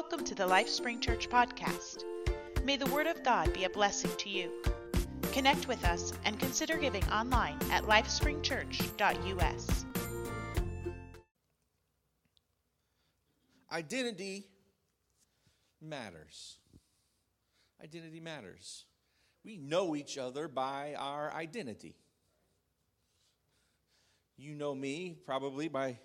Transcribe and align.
Welcome 0.00 0.24
to 0.24 0.34
the 0.34 0.46
Life 0.46 0.70
Spring 0.70 0.98
Church 0.98 1.28
podcast. 1.28 2.04
May 2.64 2.78
the 2.78 2.86
Word 2.86 3.06
of 3.06 3.22
God 3.22 3.52
be 3.52 3.64
a 3.64 3.68
blessing 3.68 4.10
to 4.16 4.30
you. 4.30 4.50
Connect 5.30 5.68
with 5.68 5.84
us 5.84 6.14
and 6.24 6.40
consider 6.40 6.78
giving 6.78 7.04
online 7.10 7.58
at 7.70 7.84
lifespringchurch.us. 7.84 9.84
Identity 13.70 14.46
matters. 15.82 16.56
Identity 17.84 18.20
matters. 18.20 18.86
We 19.44 19.58
know 19.58 19.94
each 19.94 20.16
other 20.16 20.48
by 20.48 20.94
our 20.96 21.30
identity. 21.34 21.94
You 24.38 24.54
know 24.54 24.74
me 24.74 25.18
probably 25.26 25.68
by 25.68 25.98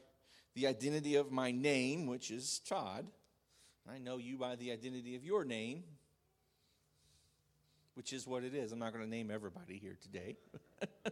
the 0.54 0.68
identity 0.68 1.16
of 1.16 1.32
my 1.32 1.52
name, 1.52 2.08
which 2.08 2.30
is 2.30 2.60
Todd. 2.60 3.06
I 3.92 4.00
know 4.00 4.18
you 4.18 4.38
by 4.38 4.56
the 4.56 4.72
identity 4.72 5.16
of 5.16 5.24
your 5.24 5.46
name, 5.46 5.84
which 7.94 8.14
is 8.14 8.26
what 8.26 8.44
it 8.44 8.56
is. 8.56 8.72
I'm 8.72 8.80
not 8.80 8.94
going 8.94 9.04
to 9.06 9.10
name 9.10 9.30
everybody 9.30 9.78
here 9.78 9.96
today. 10.02 10.38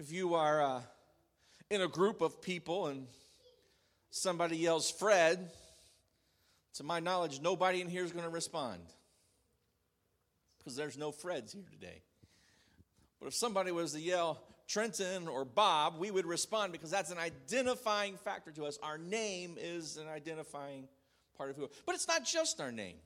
if 0.00 0.10
you 0.10 0.34
are 0.34 0.60
uh, 0.60 0.80
in 1.70 1.82
a 1.82 1.88
group 1.88 2.20
of 2.20 2.42
people 2.42 2.88
and 2.88 3.06
somebody 4.10 4.56
yells 4.56 4.90
Fred, 4.90 5.50
to 6.74 6.82
my 6.82 6.98
knowledge, 6.98 7.40
nobody 7.40 7.80
in 7.80 7.88
here 7.88 8.04
is 8.04 8.10
going 8.10 8.24
to 8.24 8.30
respond 8.30 8.80
because 10.58 10.74
there's 10.74 10.98
no 10.98 11.12
Freds 11.12 11.52
here 11.52 11.64
today. 11.70 12.02
But 13.20 13.28
if 13.28 13.34
somebody 13.34 13.70
was 13.70 13.92
to 13.92 14.00
yell 14.00 14.42
Trenton 14.72 15.28
or 15.28 15.44
Bob, 15.44 15.98
we 15.98 16.10
would 16.10 16.24
respond 16.24 16.72
because 16.72 16.90
that's 16.90 17.10
an 17.10 17.18
identifying 17.18 18.16
factor 18.16 18.50
to 18.52 18.64
us. 18.64 18.78
Our 18.82 18.96
name 18.96 19.56
is 19.60 19.98
an 19.98 20.08
identifying 20.08 20.88
part 21.36 21.50
of 21.50 21.56
who. 21.56 21.68
But 21.84 21.94
it's 21.94 22.08
not 22.08 22.24
just 22.24 22.58
our 22.58 22.72
name. 22.72 22.96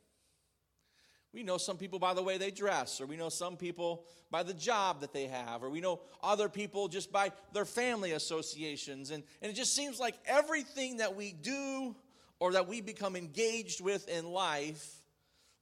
We 1.33 1.43
know 1.43 1.59
some 1.59 1.77
people 1.77 1.99
by 1.99 2.15
the 2.15 2.23
way 2.23 2.39
they 2.39 2.53
dress, 2.53 3.01
or 3.01 3.07
we 3.07 3.17
know 3.17 3.31
some 3.31 3.57
people 3.57 4.05
by 4.31 4.45
the 4.45 4.55
job 4.55 5.01
that 5.01 5.13
they 5.13 5.27
have, 5.27 5.65
or 5.65 5.69
we 5.69 5.81
know 5.81 6.01
other 6.23 6.49
people 6.49 6.87
just 6.87 7.11
by 7.11 7.33
their 7.53 7.65
family 7.65 8.13
associations. 8.13 9.11
And, 9.11 9.25
and 9.43 9.51
it 9.51 9.55
just 9.55 9.75
seems 9.75 9.99
like 9.99 10.15
everything 10.25 10.99
that 10.99 11.17
we 11.17 11.33
do 11.33 11.97
or 12.39 12.53
that 12.53 12.69
we 12.69 12.81
become 12.81 13.17
engaged 13.17 13.81
with 13.81 14.09
in 14.09 14.31
life 14.31 15.03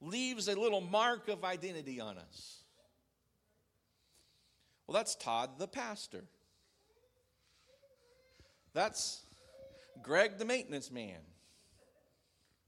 leaves 0.01 0.47
a 0.47 0.55
little 0.55 0.81
mark 0.81 1.29
of 1.29 1.43
identity 1.43 1.99
on 1.99 2.19
us. 2.19 2.64
Well, 4.87 4.93
that's 4.93 5.15
Todd 5.15 5.57
the 5.57 5.67
pastor. 5.67 6.23
That's 8.73 9.23
Greg 10.03 10.37
the 10.37 10.45
maintenance 10.45 10.91
man. 10.91 11.19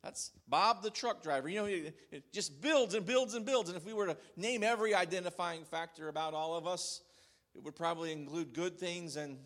That's 0.04 0.32
Bob 0.48 0.84
the 0.84 0.90
truck 0.90 1.22
driver. 1.22 1.50
You 1.50 1.60
know, 1.60 1.66
it 1.66 2.32
just 2.32 2.62
builds 2.62 2.94
and 2.94 3.06
builds 3.06 3.34
and 3.34 3.46
builds. 3.46 3.70
And 3.70 3.78
if 3.78 3.86
we 3.86 3.94
were 3.94 4.08
to 4.08 4.18
name 4.38 4.64
every 4.64 4.94
identifying 4.94 5.66
factor 5.66 6.08
about 6.08 6.34
all 6.34 6.56
of 6.56 6.66
us, 6.66 7.02
it 7.56 7.64
would 7.64 7.76
probably 7.76 8.12
include 8.12 8.54
good 8.54 8.80
things 8.80 9.16
and, 9.16 9.38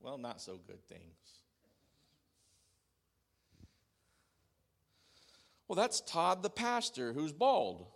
well, 0.00 0.18
not 0.18 0.40
so 0.40 0.60
good 0.66 0.84
things. 0.86 1.02
Well, 5.66 5.76
that's 5.76 6.00
Todd 6.00 6.42
the 6.42 6.50
pastor 6.50 7.12
who's 7.12 7.32
bald. 7.32 7.86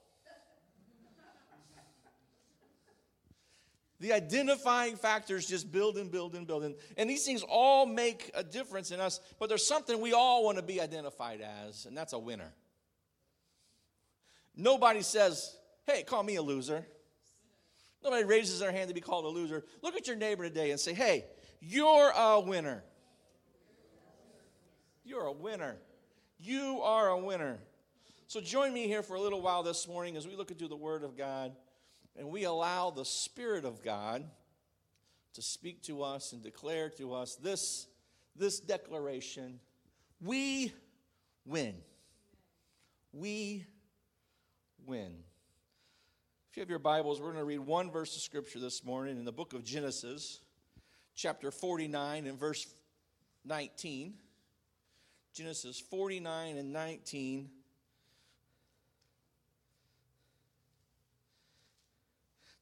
The 4.02 4.12
identifying 4.12 4.96
factors 4.96 5.46
just 5.46 5.70
build 5.70 5.96
and 5.96 6.10
build 6.10 6.34
and 6.34 6.44
build. 6.44 6.64
And, 6.64 6.74
and 6.96 7.08
these 7.08 7.24
things 7.24 7.44
all 7.48 7.86
make 7.86 8.32
a 8.34 8.42
difference 8.42 8.90
in 8.90 8.98
us, 8.98 9.20
but 9.38 9.48
there's 9.48 9.64
something 9.64 10.00
we 10.00 10.12
all 10.12 10.44
want 10.44 10.58
to 10.58 10.62
be 10.64 10.80
identified 10.80 11.40
as, 11.40 11.86
and 11.86 11.96
that's 11.96 12.12
a 12.12 12.18
winner. 12.18 12.52
Nobody 14.56 15.02
says, 15.02 15.56
hey, 15.86 16.02
call 16.02 16.24
me 16.24 16.34
a 16.34 16.42
loser. 16.42 16.84
Nobody 18.02 18.24
raises 18.24 18.58
their 18.58 18.72
hand 18.72 18.88
to 18.88 18.94
be 18.94 19.00
called 19.00 19.24
a 19.24 19.28
loser. 19.28 19.62
Look 19.82 19.94
at 19.94 20.08
your 20.08 20.16
neighbor 20.16 20.42
today 20.42 20.72
and 20.72 20.80
say, 20.80 20.94
hey, 20.94 21.26
you're 21.60 22.10
a 22.10 22.40
winner. 22.40 22.82
You're 25.04 25.26
a 25.26 25.32
winner. 25.32 25.76
You 26.40 26.80
are 26.82 27.10
a 27.10 27.18
winner. 27.18 27.60
So 28.26 28.40
join 28.40 28.74
me 28.74 28.88
here 28.88 29.04
for 29.04 29.14
a 29.14 29.20
little 29.20 29.40
while 29.40 29.62
this 29.62 29.86
morning 29.86 30.16
as 30.16 30.26
we 30.26 30.34
look 30.34 30.50
into 30.50 30.66
the 30.66 30.74
Word 30.74 31.04
of 31.04 31.16
God 31.16 31.52
and 32.16 32.28
we 32.28 32.44
allow 32.44 32.90
the 32.90 33.04
Spirit 33.04 33.64
of 33.64 33.82
God 33.82 34.24
to 35.34 35.42
speak 35.42 35.82
to 35.84 36.02
us 36.02 36.32
and 36.32 36.42
declare 36.42 36.90
to 36.90 37.14
us 37.14 37.36
this, 37.36 37.86
this 38.36 38.60
declaration 38.60 39.60
we 40.20 40.72
win. 41.44 41.74
We 43.12 43.64
win. 44.86 45.12
If 46.50 46.56
you 46.56 46.60
have 46.60 46.70
your 46.70 46.78
Bibles, 46.78 47.20
we're 47.20 47.28
going 47.28 47.38
to 47.38 47.44
read 47.44 47.60
one 47.60 47.90
verse 47.90 48.14
of 48.14 48.22
Scripture 48.22 48.60
this 48.60 48.84
morning 48.84 49.16
in 49.16 49.24
the 49.24 49.32
book 49.32 49.52
of 49.52 49.64
Genesis, 49.64 50.40
chapter 51.14 51.50
49 51.50 52.26
and 52.26 52.38
verse 52.38 52.66
19. 53.44 54.14
Genesis 55.34 55.80
49 55.80 56.58
and 56.58 56.72
19. 56.72 57.48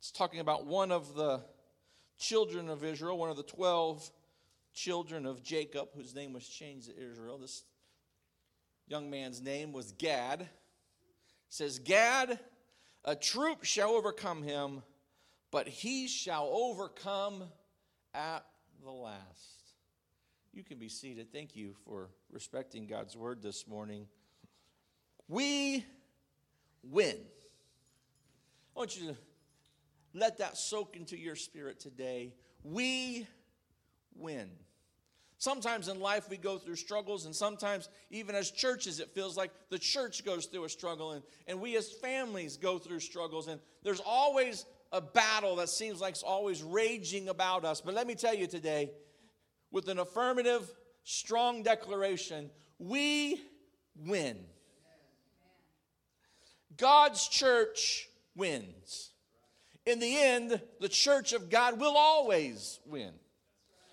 It's 0.00 0.10
talking 0.10 0.40
about 0.40 0.64
one 0.64 0.92
of 0.92 1.14
the 1.14 1.42
children 2.18 2.70
of 2.70 2.82
Israel, 2.82 3.18
one 3.18 3.28
of 3.28 3.36
the 3.36 3.42
12 3.42 4.10
children 4.72 5.26
of 5.26 5.42
Jacob, 5.42 5.88
whose 5.94 6.14
name 6.14 6.32
was 6.32 6.48
changed 6.48 6.86
to 6.86 6.96
Israel. 6.98 7.36
This 7.36 7.64
young 8.88 9.10
man's 9.10 9.42
name 9.42 9.72
was 9.72 9.92
Gad. 9.92 10.40
It 10.40 10.48
says, 11.50 11.78
Gad, 11.80 12.38
a 13.04 13.14
troop 13.14 13.64
shall 13.64 13.90
overcome 13.90 14.42
him, 14.42 14.82
but 15.50 15.68
he 15.68 16.08
shall 16.08 16.48
overcome 16.50 17.44
at 18.14 18.46
the 18.82 18.90
last. 18.90 19.74
You 20.54 20.64
can 20.64 20.78
be 20.78 20.88
seated. 20.88 21.30
Thank 21.30 21.54
you 21.54 21.74
for 21.84 22.08
respecting 22.32 22.86
God's 22.86 23.18
word 23.18 23.42
this 23.42 23.68
morning. 23.68 24.06
We 25.28 25.84
win. 26.82 27.16
I 28.74 28.78
want 28.78 28.98
you 28.98 29.08
to 29.08 29.16
let 30.14 30.38
that 30.38 30.56
soak 30.56 30.96
into 30.96 31.18
your 31.18 31.36
spirit 31.36 31.80
today. 31.80 32.32
We 32.62 33.26
win. 34.14 34.50
Sometimes 35.38 35.88
in 35.88 36.00
life 36.00 36.28
we 36.28 36.36
go 36.36 36.58
through 36.58 36.76
struggles, 36.76 37.24
and 37.24 37.34
sometimes 37.34 37.88
even 38.10 38.34
as 38.34 38.50
churches, 38.50 39.00
it 39.00 39.08
feels 39.14 39.38
like 39.38 39.50
the 39.70 39.78
church 39.78 40.22
goes 40.24 40.46
through 40.46 40.64
a 40.64 40.68
struggle, 40.68 41.12
and, 41.12 41.22
and 41.46 41.60
we 41.60 41.76
as 41.76 41.90
families 41.90 42.58
go 42.58 42.78
through 42.78 43.00
struggles, 43.00 43.48
and 43.48 43.58
there's 43.82 44.02
always 44.04 44.66
a 44.92 45.00
battle 45.00 45.56
that 45.56 45.70
seems 45.70 46.00
like 46.00 46.12
it's 46.12 46.22
always 46.22 46.62
raging 46.62 47.28
about 47.28 47.64
us. 47.64 47.80
But 47.80 47.94
let 47.94 48.06
me 48.06 48.14
tell 48.14 48.34
you 48.34 48.46
today, 48.46 48.90
with 49.70 49.88
an 49.88 49.98
affirmative, 49.98 50.70
strong 51.04 51.62
declaration, 51.62 52.50
we 52.78 53.40
win. 53.96 54.36
God's 56.76 57.28
church 57.28 58.08
wins 58.34 59.09
in 59.86 59.98
the 59.98 60.16
end, 60.16 60.60
the 60.80 60.88
church 60.88 61.32
of 61.32 61.50
God 61.50 61.80
will 61.80 61.96
always 61.96 62.80
win. 62.86 63.12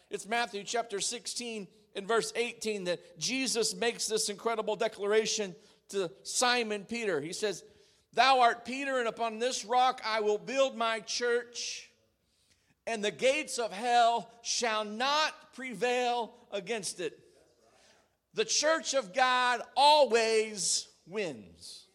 It's 0.09 0.27
Matthew 0.27 0.63
chapter 0.63 0.99
16 0.99 1.67
and 1.95 2.07
verse 2.07 2.31
18 2.35 2.85
that 2.85 3.19
Jesus 3.19 3.75
makes 3.75 4.07
this 4.07 4.29
incredible 4.29 4.75
declaration 4.75 5.55
to 5.89 6.11
Simon 6.23 6.85
Peter. 6.85 7.19
He 7.19 7.33
says, 7.33 7.63
Thou 8.13 8.39
art 8.41 8.65
Peter, 8.65 8.99
and 8.99 9.07
upon 9.07 9.39
this 9.39 9.65
rock 9.65 10.01
I 10.05 10.21
will 10.21 10.37
build 10.37 10.75
my 10.75 10.99
church, 11.01 11.89
and 12.85 13.03
the 13.03 13.11
gates 13.11 13.57
of 13.57 13.71
hell 13.71 14.29
shall 14.41 14.85
not 14.85 15.53
prevail 15.53 16.33
against 16.51 16.99
it. 16.99 17.19
The 18.33 18.45
church 18.45 18.93
of 18.93 19.13
God 19.13 19.61
always 19.75 20.87
wins. 21.07 21.85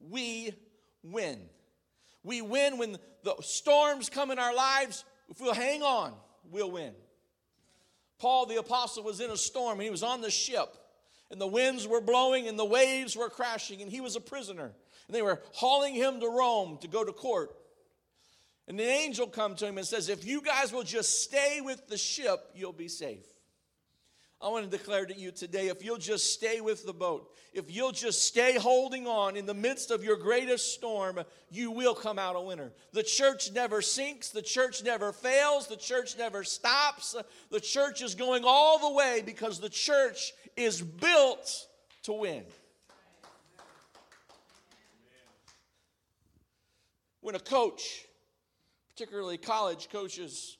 We 0.00 0.54
win. 1.02 1.40
We 2.22 2.40
win 2.42 2.78
when 2.78 2.96
the 3.24 3.34
storms 3.40 4.08
come 4.08 4.30
in 4.30 4.38
our 4.38 4.54
lives. 4.54 5.04
If 5.28 5.40
we'll 5.40 5.54
hang 5.54 5.82
on, 5.82 6.14
we'll 6.50 6.70
win. 6.70 6.94
Paul 8.18 8.46
the 8.46 8.56
apostle 8.56 9.02
was 9.02 9.20
in 9.20 9.30
a 9.30 9.36
storm. 9.36 9.80
He 9.80 9.90
was 9.90 10.02
on 10.02 10.20
the 10.20 10.30
ship, 10.30 10.76
and 11.30 11.40
the 11.40 11.46
winds 11.46 11.88
were 11.88 12.00
blowing 12.00 12.46
and 12.46 12.58
the 12.58 12.64
waves 12.64 13.16
were 13.16 13.28
crashing, 13.28 13.82
and 13.82 13.90
he 13.90 14.00
was 14.00 14.14
a 14.14 14.20
prisoner. 14.20 14.72
And 15.08 15.16
they 15.16 15.22
were 15.22 15.42
hauling 15.52 15.94
him 15.94 16.20
to 16.20 16.28
Rome 16.28 16.78
to 16.82 16.88
go 16.88 17.04
to 17.04 17.12
court. 17.12 17.50
And 18.68 18.78
an 18.78 18.86
angel 18.86 19.26
come 19.26 19.56
to 19.56 19.66
him 19.66 19.76
and 19.76 19.86
says, 19.86 20.08
If 20.08 20.24
you 20.24 20.40
guys 20.40 20.72
will 20.72 20.84
just 20.84 21.24
stay 21.24 21.60
with 21.60 21.88
the 21.88 21.98
ship, 21.98 22.40
you'll 22.54 22.72
be 22.72 22.88
safe. 22.88 23.26
I 24.42 24.48
want 24.48 24.68
to 24.68 24.76
declare 24.76 25.06
to 25.06 25.16
you 25.16 25.30
today 25.30 25.68
if 25.68 25.84
you'll 25.84 25.98
just 25.98 26.32
stay 26.32 26.60
with 26.60 26.84
the 26.84 26.92
boat, 26.92 27.32
if 27.54 27.70
you'll 27.70 27.92
just 27.92 28.24
stay 28.24 28.58
holding 28.58 29.06
on 29.06 29.36
in 29.36 29.46
the 29.46 29.54
midst 29.54 29.92
of 29.92 30.02
your 30.02 30.16
greatest 30.16 30.74
storm, 30.74 31.20
you 31.48 31.70
will 31.70 31.94
come 31.94 32.18
out 32.18 32.34
a 32.34 32.40
winner. 32.40 32.72
The 32.92 33.04
church 33.04 33.52
never 33.52 33.80
sinks, 33.80 34.30
the 34.30 34.42
church 34.42 34.82
never 34.82 35.12
fails, 35.12 35.68
the 35.68 35.76
church 35.76 36.18
never 36.18 36.42
stops. 36.42 37.14
The 37.50 37.60
church 37.60 38.02
is 38.02 38.16
going 38.16 38.42
all 38.44 38.80
the 38.80 38.92
way 38.96 39.22
because 39.24 39.60
the 39.60 39.68
church 39.68 40.32
is 40.56 40.82
built 40.82 41.68
to 42.02 42.12
win. 42.12 42.42
When 47.20 47.36
a 47.36 47.40
coach, 47.40 48.06
particularly 48.88 49.38
college 49.38 49.88
coaches, 49.88 50.56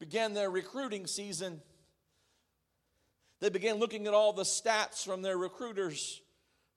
began 0.00 0.34
their 0.34 0.50
recruiting 0.50 1.06
season, 1.06 1.62
they 3.40 3.50
began 3.50 3.76
looking 3.76 4.06
at 4.06 4.14
all 4.14 4.32
the 4.32 4.42
stats 4.42 5.04
from 5.04 5.22
their 5.22 5.36
recruiters 5.36 6.22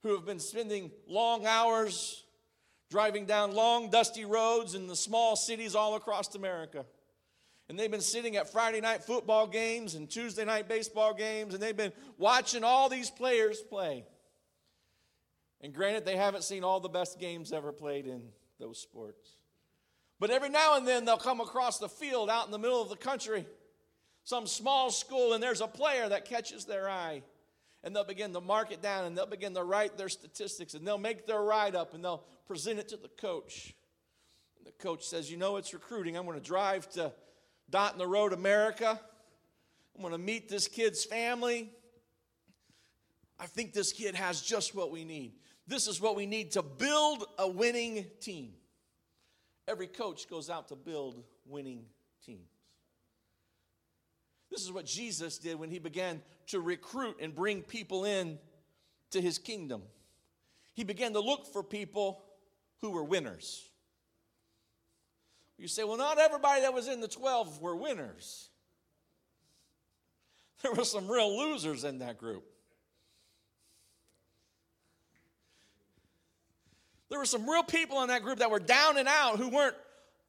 who 0.03 0.15
have 0.15 0.25
been 0.25 0.39
spending 0.39 0.91
long 1.07 1.45
hours 1.45 2.23
driving 2.89 3.25
down 3.25 3.53
long, 3.53 3.89
dusty 3.89 4.25
roads 4.25 4.73
in 4.75 4.87
the 4.87 4.95
small 4.95 5.35
cities 5.35 5.75
all 5.75 5.95
across 5.95 6.33
America. 6.35 6.85
And 7.69 7.77
they've 7.77 7.91
been 7.91 8.01
sitting 8.01 8.35
at 8.35 8.51
Friday 8.51 8.81
night 8.81 9.03
football 9.03 9.45
games 9.45 9.93
and 9.93 10.09
Tuesday 10.09 10.43
night 10.43 10.67
baseball 10.67 11.13
games, 11.13 11.53
and 11.53 11.61
they've 11.61 11.77
been 11.77 11.93
watching 12.17 12.63
all 12.63 12.89
these 12.89 13.11
players 13.11 13.61
play. 13.61 14.05
And 15.61 15.73
granted, 15.73 16.05
they 16.05 16.15
haven't 16.15 16.43
seen 16.43 16.63
all 16.63 16.79
the 16.79 16.89
best 16.89 17.19
games 17.19 17.53
ever 17.53 17.71
played 17.71 18.07
in 18.07 18.23
those 18.59 18.79
sports. 18.79 19.37
But 20.19 20.31
every 20.31 20.49
now 20.49 20.77
and 20.77 20.87
then 20.87 21.05
they'll 21.05 21.17
come 21.17 21.41
across 21.41 21.77
the 21.77 21.89
field 21.89 22.29
out 22.29 22.45
in 22.45 22.51
the 22.51 22.57
middle 22.57 22.81
of 22.81 22.89
the 22.89 22.97
country 22.97 23.45
some 24.29 24.45
small 24.45 24.91
school 24.91 25.33
and 25.33 25.41
there's 25.41 25.59
a 25.59 25.67
player 25.67 26.07
that 26.07 26.23
catches 26.23 26.65
their 26.65 26.87
eye 26.87 27.23
and 27.83 27.95
they'll 27.95 28.03
begin 28.03 28.31
to 28.31 28.39
mark 28.39 28.71
it 28.71 28.79
down 28.79 29.05
and 29.05 29.17
they'll 29.17 29.25
begin 29.25 29.55
to 29.55 29.63
write 29.63 29.97
their 29.97 30.07
statistics 30.07 30.75
and 30.75 30.87
they'll 30.87 30.99
make 30.99 31.25
their 31.25 31.41
write 31.41 31.73
up 31.73 31.95
and 31.95 32.03
they'll 32.03 32.23
present 32.45 32.77
it 32.77 32.87
to 32.89 32.95
the 32.95 33.07
coach. 33.07 33.73
And 34.55 34.67
the 34.67 34.71
coach 34.73 35.03
says, 35.07 35.31
You 35.31 35.37
know, 35.37 35.57
it's 35.57 35.73
recruiting. 35.73 36.15
I'm 36.15 36.27
going 36.27 36.39
to 36.39 36.45
drive 36.45 36.87
to 36.91 37.11
Dot 37.71 37.93
in 37.93 37.97
the 37.97 38.05
Road, 38.05 38.31
America. 38.31 38.99
I'm 39.95 40.01
going 40.01 40.11
to 40.11 40.19
meet 40.19 40.47
this 40.47 40.67
kid's 40.67 41.03
family. 41.03 41.71
I 43.39 43.47
think 43.47 43.73
this 43.73 43.91
kid 43.91 44.13
has 44.13 44.41
just 44.41 44.75
what 44.75 44.91
we 44.91 45.05
need. 45.05 45.33
This 45.65 45.87
is 45.87 45.99
what 45.99 46.15
we 46.15 46.27
need 46.27 46.51
to 46.51 46.61
build 46.61 47.25
a 47.39 47.49
winning 47.49 48.05
team. 48.21 48.51
Every 49.67 49.87
coach 49.87 50.29
goes 50.29 50.51
out 50.51 50.67
to 50.67 50.75
build 50.75 51.23
winning 51.47 51.85
teams. 52.23 52.58
This 54.49 54.63
is 54.63 54.71
what 54.71 54.85
Jesus 54.85 55.37
did 55.37 55.59
when 55.59 55.69
he 55.69 55.79
began 55.79 56.21
to 56.47 56.59
recruit 56.59 57.17
and 57.21 57.35
bring 57.35 57.61
people 57.61 58.05
in 58.05 58.39
to 59.11 59.21
his 59.21 59.37
kingdom. 59.37 59.83
He 60.73 60.83
began 60.83 61.13
to 61.13 61.19
look 61.19 61.45
for 61.45 61.61
people 61.61 62.23
who 62.81 62.91
were 62.91 63.03
winners. 63.03 63.67
You 65.57 65.67
say, 65.67 65.83
well, 65.83 65.97
not 65.97 66.17
everybody 66.17 66.61
that 66.61 66.73
was 66.73 66.87
in 66.87 67.01
the 67.01 67.07
12 67.07 67.61
were 67.61 67.75
winners. 67.75 68.49
There 70.61 70.73
were 70.73 70.83
some 70.83 71.09
real 71.09 71.37
losers 71.37 71.85
in 71.85 71.99
that 71.99 72.17
group. 72.17 72.43
There 77.09 77.17
were 77.17 77.23
some 77.23 77.49
real 77.49 77.63
people 77.63 78.01
in 78.01 78.09
that 78.09 78.23
group 78.23 78.39
that 78.39 78.51
were 78.51 78.59
down 78.59 78.97
and 78.97 79.07
out 79.07 79.37
who 79.37 79.47
weren't 79.47 79.77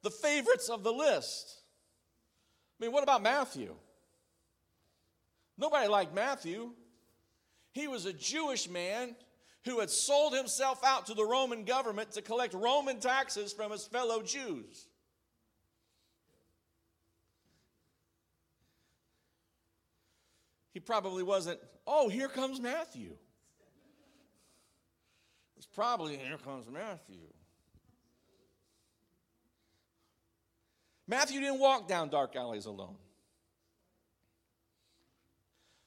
the 0.03 0.09
favorites 0.09 0.69
of 0.69 0.83
the 0.83 0.91
list. 0.93 1.61
I 2.79 2.85
mean, 2.85 2.93
what 2.93 3.03
about 3.03 3.21
Matthew? 3.21 3.75
Nobody 5.61 5.87
liked 5.87 6.15
Matthew. 6.15 6.71
He 7.71 7.87
was 7.87 8.07
a 8.07 8.13
Jewish 8.13 8.67
man 8.67 9.15
who 9.63 9.79
had 9.79 9.91
sold 9.91 10.33
himself 10.33 10.83
out 10.83 11.05
to 11.05 11.13
the 11.13 11.23
Roman 11.23 11.65
government 11.65 12.13
to 12.13 12.23
collect 12.23 12.55
Roman 12.55 12.99
taxes 12.99 13.53
from 13.53 13.71
his 13.71 13.85
fellow 13.85 14.23
Jews. 14.23 14.87
He 20.73 20.79
probably 20.79 21.21
wasn't, 21.21 21.59
oh, 21.85 22.09
here 22.09 22.27
comes 22.27 22.59
Matthew. 22.59 23.15
It's 25.57 25.67
probably, 25.67 26.17
here 26.17 26.39
comes 26.43 26.67
Matthew. 26.67 27.27
Matthew 31.07 31.39
didn't 31.39 31.59
walk 31.59 31.87
down 31.87 32.09
dark 32.09 32.35
alleys 32.35 32.65
alone. 32.65 32.95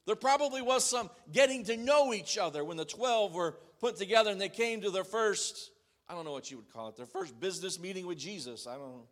There 0.06 0.16
probably 0.16 0.60
was 0.60 0.84
some 0.84 1.10
getting 1.32 1.64
to 1.64 1.76
know 1.76 2.12
each 2.12 2.36
other 2.36 2.64
when 2.64 2.76
the 2.76 2.84
12 2.84 3.34
were 3.34 3.56
put 3.80 3.96
together 3.96 4.30
and 4.30 4.40
they 4.40 4.50
came 4.50 4.82
to 4.82 4.90
their 4.90 5.04
first, 5.04 5.70
I 6.08 6.14
don't 6.14 6.24
know 6.24 6.32
what 6.32 6.50
you 6.50 6.58
would 6.58 6.70
call 6.70 6.88
it, 6.88 6.96
their 6.96 7.06
first 7.06 7.38
business 7.40 7.80
meeting 7.80 8.06
with 8.06 8.18
Jesus. 8.18 8.66
I 8.66 8.74
don't 8.74 8.88
know. 8.88 9.06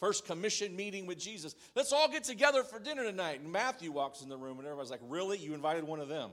First 0.00 0.26
commission 0.26 0.76
meeting 0.76 1.06
with 1.06 1.18
Jesus. 1.18 1.54
Let's 1.74 1.92
all 1.92 2.10
get 2.10 2.24
together 2.24 2.62
for 2.62 2.78
dinner 2.78 3.04
tonight. 3.04 3.40
And 3.40 3.50
Matthew 3.50 3.90
walks 3.90 4.20
in 4.20 4.28
the 4.28 4.36
room 4.36 4.58
and 4.58 4.66
everybody's 4.66 4.90
like, 4.90 5.00
Really? 5.08 5.38
You 5.38 5.54
invited 5.54 5.84
one 5.84 6.00
of 6.00 6.08
them? 6.08 6.30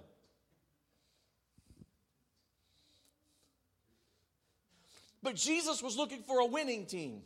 But 5.23 5.35
Jesus 5.35 5.81
was 5.83 5.95
looking 5.95 6.23
for 6.23 6.39
a 6.39 6.45
winning 6.45 6.85
team. 6.85 7.21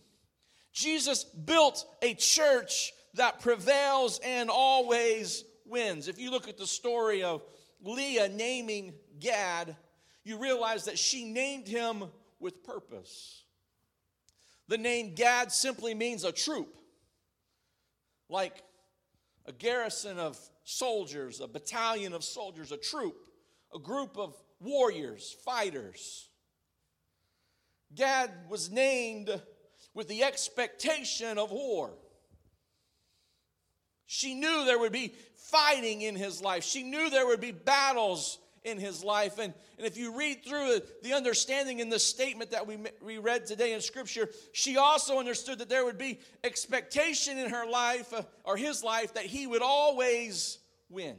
Jesus 0.74 1.24
built 1.24 1.86
a 2.02 2.14
church 2.14 2.92
that 3.14 3.40
prevails 3.40 4.20
and 4.24 4.50
always 4.50 5.46
wins. 5.66 6.08
If 6.08 6.20
you 6.20 6.32
look 6.32 6.48
at 6.48 6.58
the 6.58 6.68
story 6.68 7.24
of 7.24 7.44
Leah 7.82 8.30
naming 8.30 8.94
Gad, 9.20 9.76
you 10.24 10.38
realize 10.38 10.86
that 10.86 10.98
she 10.98 11.26
named 11.26 11.68
him 11.68 12.06
with 12.40 12.64
purpose. 12.64 13.44
The 14.68 14.78
name 14.78 15.14
Gad 15.14 15.52
simply 15.52 15.94
means 15.94 16.24
a 16.24 16.32
troop, 16.32 16.76
like 18.30 18.64
a 19.46 19.52
garrison 19.52 20.18
of 20.18 20.40
soldiers, 20.64 21.40
a 21.40 21.48
battalion 21.48 22.14
of 22.14 22.24
soldiers, 22.24 22.72
a 22.72 22.78
troop, 22.78 23.16
a 23.74 23.80
group 23.80 24.18
of 24.18 24.36
warriors, 24.60 25.36
fighters. 25.46 26.30
Gad 27.94 28.32
was 28.50 28.72
named 28.72 29.30
with 29.94 30.08
the 30.08 30.24
expectation 30.24 31.38
of 31.38 31.52
war. 31.52 31.94
She 34.08 34.34
knew 34.34 34.66
there 34.66 34.80
would 34.80 34.92
be 34.92 35.14
fighting 35.36 36.02
in 36.02 36.16
his 36.16 36.42
life. 36.42 36.64
She 36.64 36.84
knew 36.84 37.10
there 37.10 37.28
would 37.28 37.42
be 37.42 37.52
battles 37.52 38.40
in 38.64 38.80
his 38.80 39.04
life. 39.04 39.38
And, 39.38 39.54
and 39.78 39.86
if 39.86 39.96
you 39.96 40.18
read 40.18 40.44
through 40.44 40.80
the 41.04 41.14
understanding 41.14 41.80
in 41.80 41.90
the 41.90 42.00
statement 42.00 42.52
that 42.52 42.66
we, 42.66 42.78
we 43.02 43.20
read 43.20 43.46
today 43.46 43.74
in 43.74 43.82
Scripture, 43.82 44.30
she 44.54 44.78
also 44.78 45.20
understood 45.20 45.60
that 45.60 45.70
there 45.70 45.86
would 45.86 45.98
be 45.98 46.20
expectation 46.44 47.38
in 47.38 47.52
her 47.52 47.70
life, 47.70 48.12
uh, 48.12 48.24
or 48.44 48.58
his 48.58 48.84
life, 48.84 49.14
that 49.14 49.26
he 49.26 49.48
would 49.48 49.62
always 49.62 50.58
win. 50.90 51.16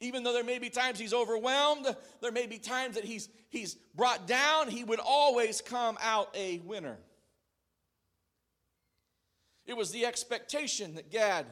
Even 0.00 0.22
though 0.22 0.32
there 0.32 0.44
may 0.44 0.58
be 0.58 0.68
times 0.68 0.98
he's 0.98 1.14
overwhelmed, 1.14 1.86
there 2.20 2.32
may 2.32 2.46
be 2.46 2.58
times 2.58 2.96
that 2.96 3.04
he's, 3.04 3.28
he's 3.50 3.76
brought 3.94 4.26
down, 4.26 4.68
he 4.68 4.84
would 4.84 5.00
always 5.00 5.60
come 5.60 5.96
out 6.02 6.28
a 6.36 6.58
winner. 6.64 6.98
It 9.66 9.76
was 9.76 9.90
the 9.90 10.06
expectation 10.06 10.94
that 10.96 11.10
Gad 11.10 11.46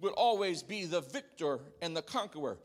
would 0.00 0.12
always 0.12 0.62
be 0.62 0.84
the 0.84 1.00
victor 1.00 1.60
and 1.82 1.96
the 1.96 2.02
conqueror. 2.02 2.58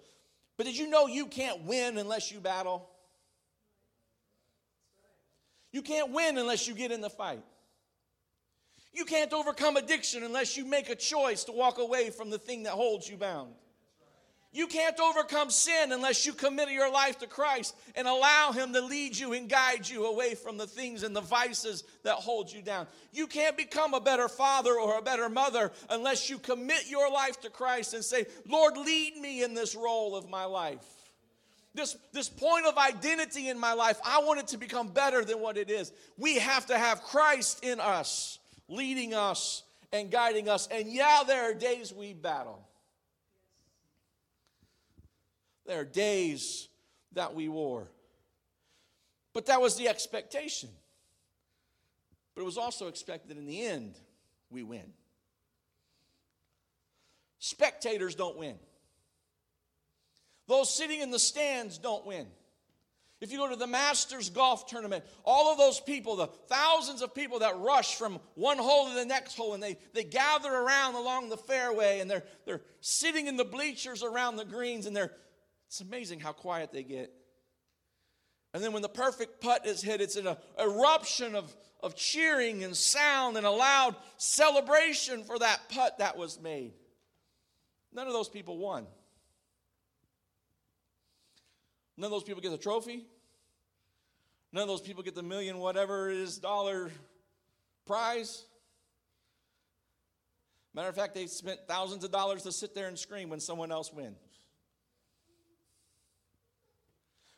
But 0.58 0.66
did 0.66 0.78
you 0.78 0.90
know 0.90 1.08
you 1.08 1.26
can't 1.26 1.64
win 1.64 1.98
unless 1.98 2.32
you 2.32 2.40
battle? 2.40 2.88
You 5.72 5.82
can't 5.82 6.12
win 6.12 6.38
unless 6.38 6.68
you 6.68 6.76
get 6.76 6.92
in 6.92 7.02
the 7.02 7.10
fight. 7.10 7.44
You 8.94 9.06
can't 9.06 9.32
overcome 9.32 9.78
addiction 9.78 10.24
unless 10.24 10.58
you 10.58 10.66
make 10.66 10.90
a 10.90 10.96
choice 10.96 11.46
to 11.46 11.54
walk 11.54 11.78
away 11.78 12.10
from 12.10 12.30
the 12.30 12.38
thing 12.38 12.64
that 12.64 12.74
holds 12.74 13.10
you 13.10 13.16
bound. 13.16 13.54
You 14.54 14.68
can't 14.68 15.00
overcome 15.00 15.50
sin 15.50 15.94
unless 15.94 16.26
you 16.26 16.34
commit 16.34 16.70
your 16.72 16.92
life 16.92 17.20
to 17.20 17.28
Christ 17.28 17.74
and 17.96 18.06
allow 18.06 18.52
Him 18.52 18.74
to 18.74 18.82
lead 18.82 19.18
you 19.18 19.32
and 19.32 19.50
guide 19.50 19.88
you 19.88 20.08
away 20.08 20.36
from 20.36 20.58
the 20.58 20.68
things 20.68 21.04
and 21.04 21.16
the 21.16 21.22
vices 21.22 21.86
that 22.04 22.16
hold 22.16 22.52
you 22.52 22.62
down. 22.62 22.88
You 23.14 23.28
can't 23.28 23.56
become 23.56 23.94
a 23.94 24.02
better 24.02 24.28
father 24.28 24.74
or 24.74 24.98
a 24.98 25.02
better 25.02 25.30
mother 25.30 25.72
unless 25.90 26.30
you 26.30 26.38
commit 26.38 26.90
your 26.90 27.10
life 27.10 27.40
to 27.42 27.50
Christ 27.50 27.94
and 27.94 28.04
say, 28.04 28.26
Lord, 28.46 28.76
lead 28.76 29.16
me 29.16 29.42
in 29.42 29.54
this 29.54 29.74
role 29.74 30.18
of 30.18 30.30
my 30.30 30.44
life. 30.44 30.84
This, 31.74 31.96
this 32.12 32.28
point 32.28 32.66
of 32.66 32.78
identity 32.78 33.48
in 33.48 33.58
my 33.58 33.72
life, 33.72 33.98
I 34.04 34.22
want 34.24 34.42
it 34.42 34.48
to 34.48 34.58
become 34.58 34.90
better 34.90 35.24
than 35.24 35.40
what 35.40 35.56
it 35.56 35.70
is. 35.70 35.94
We 36.18 36.36
have 36.40 36.66
to 36.66 36.78
have 36.78 37.02
Christ 37.04 37.64
in 37.64 37.80
us, 37.80 38.40
leading 38.68 39.14
us 39.14 39.64
and 39.94 40.12
guiding 40.12 40.50
us. 40.50 40.68
And 40.70 40.92
yeah, 40.92 41.24
there 41.26 41.50
are 41.50 41.54
days 41.54 41.94
we 41.94 42.12
battle. 42.12 42.68
There 45.72 45.80
are 45.80 45.86
days 45.86 46.68
that 47.14 47.34
we 47.34 47.48
war. 47.48 47.88
But 49.32 49.46
that 49.46 49.62
was 49.62 49.78
the 49.78 49.88
expectation. 49.88 50.68
But 52.36 52.42
it 52.42 52.44
was 52.44 52.58
also 52.58 52.88
expected 52.88 53.38
in 53.38 53.46
the 53.46 53.62
end, 53.62 53.98
we 54.50 54.64
win. 54.64 54.92
spectators 57.40 58.16
don't 58.16 58.38
win. 58.38 58.58
Those 60.50 60.76
sitting 60.76 61.00
in 61.00 61.10
the 61.10 61.18
stands 61.18 61.78
don't 61.78 62.06
win. 62.06 62.28
If 63.22 63.32
you 63.32 63.38
go 63.38 63.48
to 63.48 63.56
the 63.56 63.66
Masters 63.66 64.30
golf 64.30 64.68
tournament, 64.68 65.06
all 65.24 65.54
of 65.54 65.58
those 65.58 65.80
people, 65.80 66.18
the 66.18 66.28
thousands 66.28 67.02
of 67.02 67.16
people 67.16 67.40
that 67.40 67.58
rush 67.60 67.96
from 67.96 68.20
one 68.36 68.58
hole 68.58 68.90
to 68.90 68.94
the 68.94 69.06
next 69.06 69.38
hole, 69.38 69.54
and 69.54 69.64
they, 69.64 69.78
they 69.94 70.04
gather 70.04 70.54
around 70.54 70.96
along 70.96 71.30
the 71.30 71.38
fairway 71.38 72.02
and 72.02 72.12
they're, 72.12 72.26
they're 72.46 72.62
sitting 72.82 73.28
in 73.28 73.38
the 73.38 73.46
bleachers 73.46 74.04
around 74.04 74.36
the 74.36 74.44
greens, 74.44 74.86
and 74.86 74.94
they're, 74.94 75.14
it's 75.72 75.80
amazing 75.80 76.20
how 76.20 76.34
quiet 76.34 76.74
they 76.74 76.84
get. 76.84 77.14
And 78.54 78.62
then 78.62 78.74
when 78.74 78.82
the 78.82 78.90
perfect 78.90 79.40
putt 79.40 79.66
is 79.66 79.82
hit, 79.82 80.02
it's 80.02 80.18
an 80.18 80.28
eruption 80.60 81.34
of, 81.34 81.56
of 81.80 81.96
cheering 81.96 82.66
and 82.66 82.76
sound 82.76 83.38
and 83.38 83.46
a 83.46 83.52
loud 83.52 83.96
celebration 84.18 85.24
for 85.24 85.40
that 85.40 85.62
putt 85.70 86.00
that 86.00 86.18
was 86.18 86.42
made. 86.42 86.74
None 87.94 88.06
of 88.06 88.12
those 88.12 88.28
people 88.28 88.58
won. 88.58 88.86
None 91.96 92.08
of 92.08 92.12
those 92.12 92.26
people 92.26 92.42
get 92.42 92.52
the 92.52 92.58
trophy. 92.58 93.06
None 94.52 94.64
of 94.64 94.68
those 94.68 94.82
people 94.82 95.04
get 95.04 95.16
the 95.16 95.24
million, 95.24 95.58
whatever 95.58 96.10
it 96.10 96.18
is, 96.18 96.38
dollar 96.38 96.92
prize. 97.88 98.44
Matter 100.74 100.90
of 100.90 100.96
fact, 100.96 101.14
they 101.14 101.28
spent 101.28 101.62
thousands 101.66 102.04
of 102.04 102.12
dollars 102.12 102.44
to 102.44 102.52
sit 102.52 102.76
there 102.76 102.90
and 102.90 103.00
scream 103.00 103.30
when 103.30 103.40
someone 103.40 103.72
else 103.72 103.94
wins. 103.94 104.18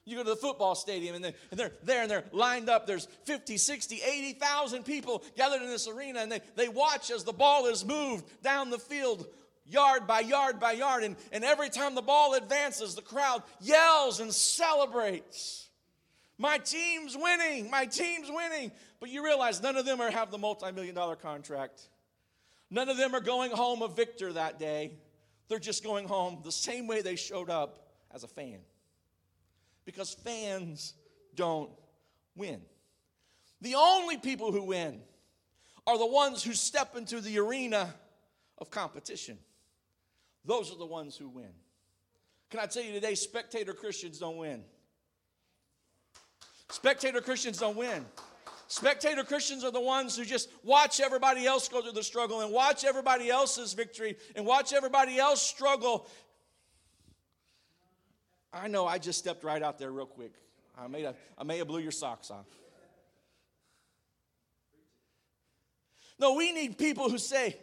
You 0.05 0.17
go 0.17 0.23
to 0.23 0.29
the 0.31 0.35
football 0.35 0.75
stadium 0.75 1.15
and, 1.15 1.23
they, 1.23 1.33
and 1.49 1.59
they're 1.59 1.71
there 1.83 2.01
and 2.01 2.11
they're 2.11 2.25
lined 2.33 2.69
up. 2.69 2.85
There's 2.85 3.07
50, 3.23 3.57
60, 3.57 4.01
80,000 4.01 4.83
people 4.83 5.23
gathered 5.37 5.61
in 5.61 5.69
this 5.69 5.87
arena 5.87 6.19
and 6.19 6.31
they, 6.31 6.41
they 6.55 6.67
watch 6.67 7.09
as 7.09 7.23
the 7.23 7.31
ball 7.31 7.67
is 7.67 7.85
moved 7.85 8.25
down 8.41 8.69
the 8.69 8.79
field 8.79 9.25
yard 9.65 10.05
by 10.05 10.19
yard 10.19 10.59
by 10.59 10.73
yard. 10.73 11.03
And, 11.03 11.15
and 11.31 11.45
every 11.45 11.69
time 11.69 11.95
the 11.95 12.01
ball 12.01 12.33
advances, 12.33 12.95
the 12.95 13.01
crowd 13.01 13.43
yells 13.61 14.19
and 14.19 14.33
celebrates. 14.33 15.69
My 16.37 16.57
team's 16.57 17.15
winning. 17.17 17.69
My 17.69 17.85
team's 17.85 18.29
winning. 18.29 18.71
But 18.99 19.09
you 19.09 19.23
realize 19.23 19.61
none 19.61 19.77
of 19.77 19.85
them 19.85 20.01
are 20.01 20.11
have 20.11 20.31
the 20.31 20.37
multi-million 20.37 20.95
dollar 20.95 21.15
contract. 21.15 21.81
None 22.69 22.89
of 22.89 22.97
them 22.97 23.15
are 23.15 23.21
going 23.21 23.51
home 23.51 23.81
a 23.81 23.87
victor 23.87 24.33
that 24.33 24.59
day. 24.59 24.93
They're 25.47 25.59
just 25.59 25.83
going 25.83 26.07
home 26.07 26.39
the 26.43 26.51
same 26.51 26.87
way 26.87 27.01
they 27.01 27.15
showed 27.15 27.49
up 27.49 27.87
as 28.13 28.23
a 28.23 28.27
fan. 28.27 28.59
Because 29.85 30.13
fans 30.13 30.93
don't 31.35 31.69
win. 32.35 32.61
The 33.61 33.75
only 33.75 34.17
people 34.17 34.51
who 34.51 34.63
win 34.63 35.01
are 35.85 35.97
the 35.97 36.05
ones 36.05 36.43
who 36.43 36.53
step 36.53 36.95
into 36.95 37.21
the 37.21 37.39
arena 37.39 37.93
of 38.57 38.69
competition. 38.69 39.37
Those 40.45 40.71
are 40.71 40.77
the 40.77 40.85
ones 40.85 41.15
who 41.15 41.29
win. 41.29 41.51
Can 42.49 42.59
I 42.59 42.65
tell 42.65 42.83
you 42.83 42.93
today, 42.93 43.15
spectator 43.15 43.73
Christians 43.73 44.19
don't 44.19 44.37
win. 44.37 44.63
Spectator 46.69 47.21
Christians 47.21 47.59
don't 47.59 47.77
win. 47.77 48.05
Spectator 48.67 49.23
Christians 49.23 49.63
are 49.63 49.71
the 49.71 49.79
ones 49.79 50.17
who 50.17 50.25
just 50.25 50.49
watch 50.63 50.99
everybody 50.99 51.45
else 51.45 51.67
go 51.67 51.81
through 51.81 51.91
the 51.91 52.03
struggle 52.03 52.41
and 52.41 52.51
watch 52.51 52.83
everybody 52.83 53.29
else's 53.29 53.73
victory 53.73 54.15
and 54.35 54.45
watch 54.45 54.73
everybody 54.73 55.19
else 55.19 55.41
struggle. 55.41 56.07
I 58.53 58.67
know 58.67 58.85
I 58.85 58.99
just 58.99 59.19
stepped 59.19 59.43
right 59.43 59.61
out 59.61 59.79
there 59.79 59.91
real 59.91 60.05
quick. 60.05 60.33
I 60.77 60.87
may 60.87 61.01
have, 61.03 61.15
I 61.37 61.43
may 61.43 61.57
have 61.57 61.67
blew 61.67 61.79
your 61.79 61.91
socks 61.91 62.31
off. 62.31 62.45
No, 66.19 66.35
we 66.35 66.51
need 66.51 66.77
people 66.77 67.09
who 67.09 67.17
say, 67.17 67.57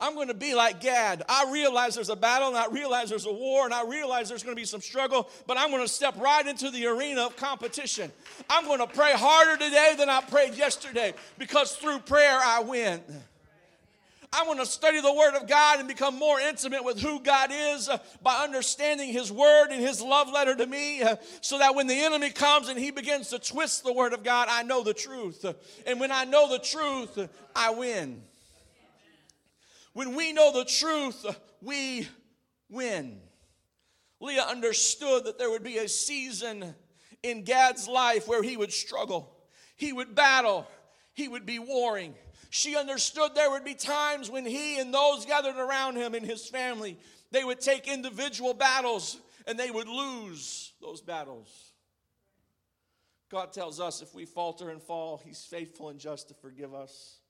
I'm 0.00 0.14
going 0.14 0.28
to 0.28 0.34
be 0.34 0.54
like 0.54 0.80
Gad. 0.80 1.22
I 1.28 1.48
realize 1.52 1.94
there's 1.94 2.08
a 2.08 2.16
battle 2.16 2.48
and 2.48 2.56
I 2.56 2.66
realize 2.66 3.08
there's 3.08 3.26
a 3.26 3.32
war 3.32 3.64
and 3.64 3.72
I 3.72 3.84
realize 3.84 4.28
there's 4.28 4.42
going 4.42 4.56
to 4.56 4.60
be 4.60 4.66
some 4.66 4.80
struggle, 4.80 5.30
but 5.46 5.56
I'm 5.56 5.70
going 5.70 5.82
to 5.82 5.88
step 5.88 6.18
right 6.18 6.44
into 6.44 6.70
the 6.70 6.86
arena 6.86 7.22
of 7.22 7.36
competition. 7.36 8.10
I'm 8.50 8.64
going 8.64 8.80
to 8.80 8.88
pray 8.88 9.12
harder 9.12 9.56
today 9.62 9.94
than 9.96 10.08
I 10.08 10.20
prayed 10.20 10.54
yesterday 10.54 11.14
because 11.38 11.76
through 11.76 12.00
prayer 12.00 12.38
I 12.42 12.60
win. 12.60 13.00
I 14.34 14.44
want 14.46 14.60
to 14.60 14.66
study 14.66 15.00
the 15.00 15.12
Word 15.12 15.34
of 15.34 15.46
God 15.46 15.78
and 15.78 15.86
become 15.86 16.18
more 16.18 16.40
intimate 16.40 16.82
with 16.84 16.98
who 16.98 17.20
God 17.20 17.50
is 17.52 17.88
uh, 17.88 17.98
by 18.22 18.42
understanding 18.42 19.12
His 19.12 19.30
Word 19.30 19.68
and 19.70 19.80
His 19.80 20.00
love 20.00 20.32
letter 20.32 20.56
to 20.56 20.66
me 20.66 21.02
uh, 21.02 21.16
so 21.42 21.58
that 21.58 21.74
when 21.74 21.86
the 21.86 22.00
enemy 22.00 22.30
comes 22.30 22.68
and 22.68 22.78
he 22.78 22.90
begins 22.90 23.28
to 23.28 23.38
twist 23.38 23.84
the 23.84 23.92
Word 23.92 24.14
of 24.14 24.24
God, 24.24 24.48
I 24.50 24.62
know 24.62 24.82
the 24.82 24.94
truth. 24.94 25.44
And 25.86 26.00
when 26.00 26.10
I 26.10 26.24
know 26.24 26.48
the 26.48 26.58
truth, 26.58 27.28
I 27.54 27.72
win. 27.72 28.22
When 29.92 30.16
we 30.16 30.32
know 30.32 30.50
the 30.50 30.64
truth, 30.64 31.26
we 31.60 32.08
win. 32.70 33.20
Leah 34.18 34.46
understood 34.48 35.24
that 35.24 35.38
there 35.38 35.50
would 35.50 35.64
be 35.64 35.76
a 35.76 35.88
season 35.88 36.74
in 37.22 37.44
Gad's 37.44 37.86
life 37.86 38.26
where 38.26 38.42
he 38.42 38.56
would 38.56 38.72
struggle, 38.72 39.36
he 39.76 39.92
would 39.92 40.14
battle, 40.14 40.66
he 41.12 41.28
would 41.28 41.44
be 41.44 41.58
warring. 41.58 42.14
She 42.54 42.76
understood 42.76 43.34
there 43.34 43.50
would 43.50 43.64
be 43.64 43.74
times 43.74 44.30
when 44.30 44.46
he 44.46 44.78
and 44.78 44.92
those 44.92 45.24
gathered 45.26 45.56
around 45.56 45.96
him 45.96 46.14
and 46.14 46.24
his 46.24 46.46
family, 46.46 46.98
they 47.30 47.44
would 47.44 47.60
take 47.60 47.88
individual 47.88 48.54
battles 48.54 49.18
and 49.46 49.58
they 49.58 49.70
would 49.70 49.88
lose 49.88 50.72
those 50.80 51.00
battles. 51.00 51.72
God 53.30 53.52
tells 53.52 53.80
us 53.80 54.02
if 54.02 54.14
we 54.14 54.26
falter 54.26 54.70
and 54.70 54.82
fall, 54.82 55.20
he's 55.24 55.42
faithful 55.42 55.88
and 55.88 55.98
just 55.98 56.28
to 56.28 56.34
forgive 56.34 56.74
us 56.74 57.20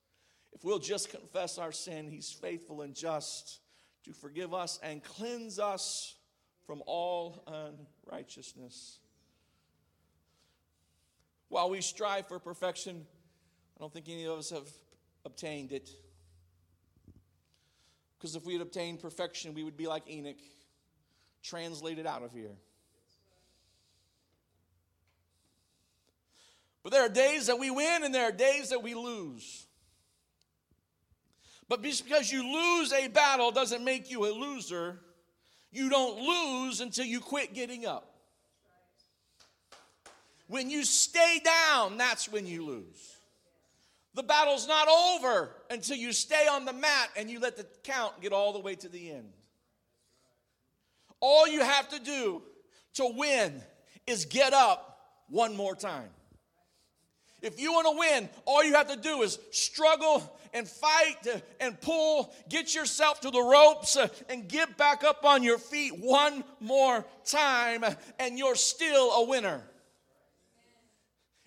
if 0.53 0.63
we'll 0.63 0.79
just 0.79 1.09
confess 1.09 1.57
our 1.57 1.71
sin, 1.71 2.07
He's 2.07 2.31
faithful 2.31 2.81
and 2.81 2.95
just 2.95 3.59
to 4.05 4.13
forgive 4.13 4.53
us 4.53 4.79
and 4.83 5.03
cleanse 5.03 5.59
us 5.59 6.15
from 6.65 6.83
all 6.85 7.43
unrighteousness. 8.07 8.99
While 11.49 11.69
we 11.69 11.81
strive 11.81 12.27
for 12.27 12.39
perfection, 12.39 13.05
I 13.77 13.79
don't 13.79 13.91
think 13.91 14.07
any 14.09 14.25
of 14.25 14.37
us 14.37 14.49
have 14.51 14.67
obtained 15.25 15.71
it. 15.71 15.89
Because 18.17 18.35
if 18.35 18.45
we 18.45 18.53
had 18.53 18.61
obtained 18.61 19.01
perfection, 19.01 19.53
we 19.53 19.63
would 19.63 19.77
be 19.77 19.87
like 19.87 20.09
Enoch, 20.09 20.37
translated 21.41 22.05
out 22.05 22.23
of 22.23 22.31
here. 22.31 22.55
But 26.83 26.91
there 26.91 27.05
are 27.05 27.09
days 27.09 27.47
that 27.47 27.59
we 27.59 27.71
win 27.71 28.03
and 28.03 28.13
there 28.13 28.27
are 28.27 28.31
days 28.31 28.69
that 28.69 28.83
we 28.83 28.93
lose. 28.93 29.65
But 31.69 31.81
just 31.81 32.03
because 32.03 32.31
you 32.31 32.43
lose 32.43 32.91
a 32.91 33.07
battle 33.07 33.51
doesn't 33.51 33.83
make 33.83 34.11
you 34.11 34.25
a 34.25 34.31
loser. 34.31 34.99
You 35.71 35.89
don't 35.89 36.19
lose 36.19 36.81
until 36.81 37.05
you 37.05 37.19
quit 37.19 37.53
getting 37.53 37.85
up. 37.85 38.09
When 40.47 40.69
you 40.69 40.83
stay 40.83 41.41
down, 41.43 41.97
that's 41.97 42.29
when 42.29 42.45
you 42.45 42.65
lose. 42.65 43.12
The 44.15 44.23
battle's 44.23 44.67
not 44.67 44.87
over 44.87 45.55
until 45.69 45.97
you 45.97 46.11
stay 46.11 46.47
on 46.47 46.65
the 46.65 46.73
mat 46.73 47.09
and 47.17 47.29
you 47.29 47.39
let 47.39 47.57
the 47.57 47.65
count 47.83 48.21
get 48.21 48.31
all 48.31 48.53
the 48.53 48.59
way 48.59 48.75
to 48.75 48.89
the 48.89 49.11
end. 49.11 49.31
All 51.19 51.47
you 51.47 51.61
have 51.61 51.89
to 51.89 51.99
do 51.99 52.43
to 52.95 53.11
win 53.15 53.61
is 54.05 54.25
get 54.25 54.53
up 54.53 54.99
one 55.29 55.55
more 55.55 55.75
time. 55.75 56.09
If 57.41 57.59
you 57.59 57.73
want 57.73 57.87
to 57.87 57.97
win, 57.97 58.29
all 58.45 58.63
you 58.63 58.73
have 58.75 58.89
to 58.89 58.95
do 58.95 59.21
is 59.21 59.39
struggle 59.51 60.37
and 60.53 60.67
fight 60.67 61.43
and 61.59 61.79
pull, 61.81 62.33
get 62.47 62.75
yourself 62.75 63.19
to 63.21 63.31
the 63.31 63.41
ropes 63.41 63.97
and 64.29 64.47
get 64.47 64.77
back 64.77 65.03
up 65.03 65.25
on 65.25 65.43
your 65.43 65.57
feet 65.57 65.91
one 65.99 66.43
more 66.59 67.03
time, 67.25 67.83
and 68.19 68.37
you're 68.37 68.55
still 68.55 69.11
a 69.11 69.25
winner. 69.25 69.61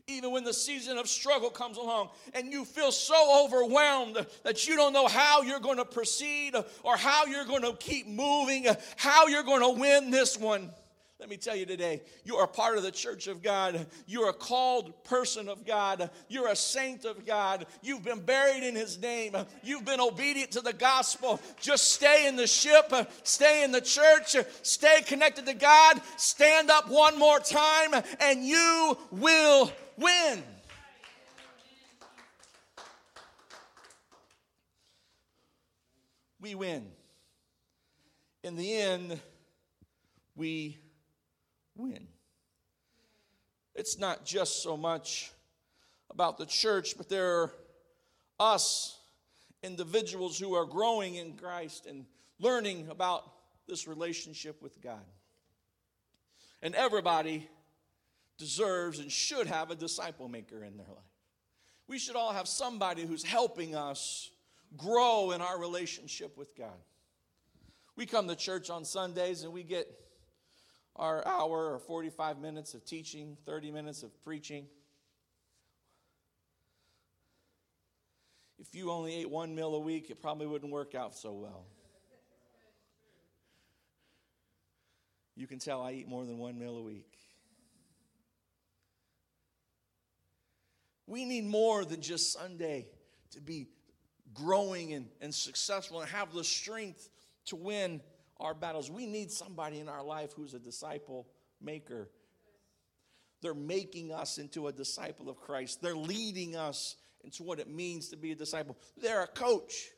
Even 0.09 0.31
when 0.31 0.45
the 0.45 0.55
season 0.55 0.99
of 0.99 1.09
struggle 1.09 1.51
comes 1.51 1.79
along 1.79 2.11
and 2.33 2.53
you 2.53 2.65
feel 2.65 2.93
so 2.93 3.45
overwhelmed 3.45 4.25
that 4.45 4.69
you 4.69 4.77
don't 4.77 4.93
know 4.93 5.09
how 5.09 5.43
you're 5.43 5.59
going 5.59 5.79
to 5.79 5.85
proceed 5.85 6.55
or 6.85 6.97
how 6.97 7.27
you're 7.27 7.45
going 7.45 7.63
to 7.63 7.73
keep 7.73 8.07
moving, 8.07 8.69
how 8.95 9.27
you're 9.27 9.43
going 9.43 9.63
to 9.63 9.81
win 9.81 10.13
this 10.13 10.39
one. 10.39 10.71
Let 11.19 11.29
me 11.29 11.37
tell 11.37 11.57
you 11.57 11.67
today, 11.67 12.03
you 12.25 12.37
are 12.37 12.47
part 12.47 12.77
of 12.77 12.85
the 12.85 12.91
church 12.93 13.27
of 13.27 13.43
God. 13.43 13.87
You're 14.07 14.29
a 14.29 14.35
called 14.35 15.03
person 15.03 15.49
of 15.49 15.67
God. 15.67 16.09
You're 16.29 16.49
a 16.49 16.57
saint 16.57 17.05
of 17.05 17.27
God. 17.27 17.67
You've 17.83 18.05
been 18.05 18.21
buried 18.21 18.63
in 18.63 18.77
His 18.77 19.01
name. 19.01 19.35
You've 19.65 19.87
been 19.87 19.99
obedient 19.99 20.53
to 20.53 20.61
the 20.61 20.75
gospel. 20.75 21.41
Just 21.59 21.95
stay 21.95 22.29
in 22.29 22.37
the 22.37 22.47
ship, 22.47 22.93
stay 23.25 23.65
in 23.65 23.73
the 23.73 23.81
church, 23.81 24.37
stay 24.63 25.01
connected 25.07 25.47
to 25.47 25.55
God, 25.55 26.01
stand 26.17 26.71
up 26.71 26.91
one 26.91 27.19
more 27.19 27.41
time, 27.41 27.95
and 28.21 28.45
you 28.45 28.97
will 29.11 29.73
win. 29.99 30.43
We 36.41 36.55
win. 36.55 36.87
In 38.43 38.57
the 38.57 38.77
end, 38.77 39.21
we 40.37 40.79
win. 41.75 42.07
It's 43.75 43.99
not 43.99 44.25
just 44.25 44.63
so 44.63 44.77
much 44.77 45.33
about 46.11 46.39
the 46.39 46.47
church, 46.47 46.97
but 46.97 47.09
there 47.09 47.43
are 47.43 47.53
us 48.39 48.99
individuals 49.63 50.39
who 50.39 50.55
are 50.55 50.65
growing 50.65 51.17
in 51.17 51.33
Christ 51.35 51.87
and 51.87 52.07
learning 52.39 52.89
about 52.91 53.25
this 53.67 53.89
relationship 53.89 54.63
with 54.63 54.81
God. 54.81 55.05
And 56.63 56.75
everybody 56.75 57.49
deserves 58.39 58.99
and 58.99 59.11
should 59.11 59.47
have 59.47 59.71
a 59.71 59.75
disciple 59.75 60.29
maker 60.29 60.63
in 60.63 60.77
their 60.77 60.87
life. 60.87 61.05
We 61.89 61.99
should 61.99 62.17
all 62.17 62.33
have 62.33 62.49
somebody 62.49 63.07
who's 63.07 63.23
helping 63.23 63.75
us 63.75 64.31
grow 64.77 65.31
in 65.31 65.41
our 65.41 65.59
relationship 65.59 66.37
with 66.37 66.57
God. 66.57 66.79
We 67.97 68.07
come 68.07 68.29
to 68.29 68.37
church 68.37 68.69
on 68.69 68.85
Sundays 68.85 69.43
and 69.43 69.53
we 69.53 69.63
get 69.63 69.89
our 70.97 71.27
hour 71.27 71.73
or 71.73 71.79
45 71.79 72.39
minutes 72.39 72.75
of 72.75 72.85
teaching, 72.85 73.37
30 73.47 73.71
minutes 73.71 74.03
of 74.03 74.23
preaching. 74.23 74.67
If 78.59 78.75
you 78.75 78.91
only 78.91 79.15
ate 79.15 79.31
one 79.31 79.55
meal 79.55 79.75
a 79.75 79.81
week, 79.81 80.11
it 80.11 80.21
probably 80.21 80.47
wouldn't 80.47 80.73
work 80.73 80.95
out 80.95 81.15
so 81.15 81.33
well. 81.33 81.67
You 85.37 85.47
can 85.47 85.59
tell 85.59 85.83
I 85.83 85.93
eat 85.93 86.09
more 86.09 86.25
than 86.25 86.39
one 86.39 86.59
meal 86.59 86.79
a 86.79 86.83
week. 86.83 87.16
We 91.07 91.25
need 91.25 91.45
more 91.45 91.85
than 91.85 92.01
just 92.01 92.33
Sunday 92.33 92.87
to 93.31 93.41
be 93.41 93.69
growing 94.35 94.93
and, 94.93 95.07
and 95.21 95.35
successful 95.35 96.01
and 96.01 96.11
have 96.11 96.33
the 96.33 96.45
strength 96.45 97.09
to 97.47 97.57
win 97.57 98.01
our 98.39 98.55
battles. 98.55 98.91
We 98.91 99.07
need 99.07 99.31
somebody 99.31 99.81
in 99.81 99.89
our 99.89 100.03
life 100.03 100.33
who's 100.33 100.55
a 100.55 100.59
disciple 100.59 101.27
maker. 101.61 102.11
They're 103.41 103.55
making 103.55 104.13
us 104.13 104.39
into 104.39 104.67
a 104.67 104.73
disciple 104.73 105.29
of 105.29 105.39
Christ, 105.41 105.81
they're 105.81 105.97
leading 105.97 106.57
us 106.57 106.97
into 107.25 107.43
what 107.43 107.59
it 107.59 107.69
means 107.69 108.09
to 108.11 108.17
be 108.17 108.33
a 108.33 108.35
disciple. 108.35 108.77
They're 108.97 109.23
a 109.23 109.27
coach. 109.27 109.89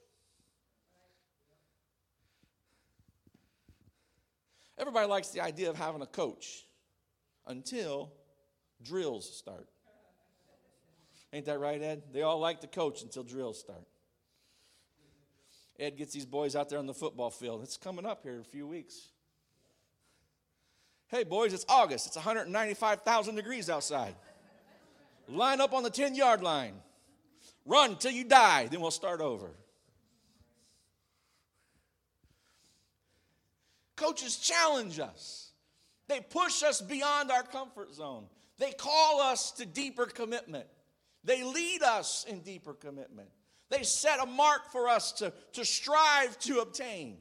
Everybody 4.78 5.08
likes 5.08 5.28
the 5.28 5.40
idea 5.40 5.68
of 5.68 5.76
having 5.76 6.02
a 6.02 6.06
coach 6.06 6.64
until 7.46 8.12
drills 8.82 9.28
start. 9.36 9.66
Ain't 11.32 11.46
that 11.46 11.58
right, 11.58 11.80
Ed? 11.80 12.02
They 12.12 12.22
all 12.22 12.38
like 12.38 12.60
the 12.60 12.66
coach 12.66 13.02
until 13.02 13.22
drills 13.22 13.60
start. 13.60 13.86
Ed 15.78 15.96
gets 15.96 16.12
these 16.12 16.26
boys 16.26 16.56
out 16.56 16.68
there 16.68 16.78
on 16.78 16.86
the 16.86 16.94
football 16.94 17.30
field. 17.30 17.62
It's 17.62 17.76
coming 17.76 18.06
up 18.06 18.22
here 18.22 18.34
in 18.34 18.40
a 18.40 18.44
few 18.44 18.66
weeks. 18.66 19.08
Hey, 21.08 21.24
boys, 21.24 21.52
it's 21.52 21.64
August. 21.68 22.06
It's 22.06 22.16
195,000 22.16 23.34
degrees 23.34 23.70
outside. 23.70 24.14
Line 25.28 25.60
up 25.60 25.72
on 25.72 25.82
the 25.82 25.90
10 25.90 26.14
yard 26.14 26.42
line. 26.42 26.74
Run 27.68 27.96
till 27.96 28.12
you 28.12 28.24
die, 28.24 28.66
then 28.66 28.80
we'll 28.80 28.90
start 28.90 29.20
over. 29.20 29.50
Coaches 33.94 34.36
challenge 34.36 35.00
us, 35.00 35.50
they 36.06 36.20
push 36.20 36.62
us 36.62 36.80
beyond 36.80 37.30
our 37.30 37.42
comfort 37.42 37.92
zone, 37.92 38.24
they 38.56 38.70
call 38.70 39.20
us 39.20 39.50
to 39.52 39.66
deeper 39.66 40.06
commitment, 40.06 40.66
they 41.28 41.44
lead 41.44 41.82
us 41.82 42.24
in 42.26 42.40
deeper 42.40 42.72
commitment. 42.72 43.28
They 43.68 43.82
set 43.82 44.18
a 44.18 44.24
mark 44.24 44.72
for 44.72 44.88
us 44.88 45.12
to, 45.12 45.30
to 45.52 45.64
strive 45.64 46.38
to 46.40 46.60
obtain. 46.60 47.18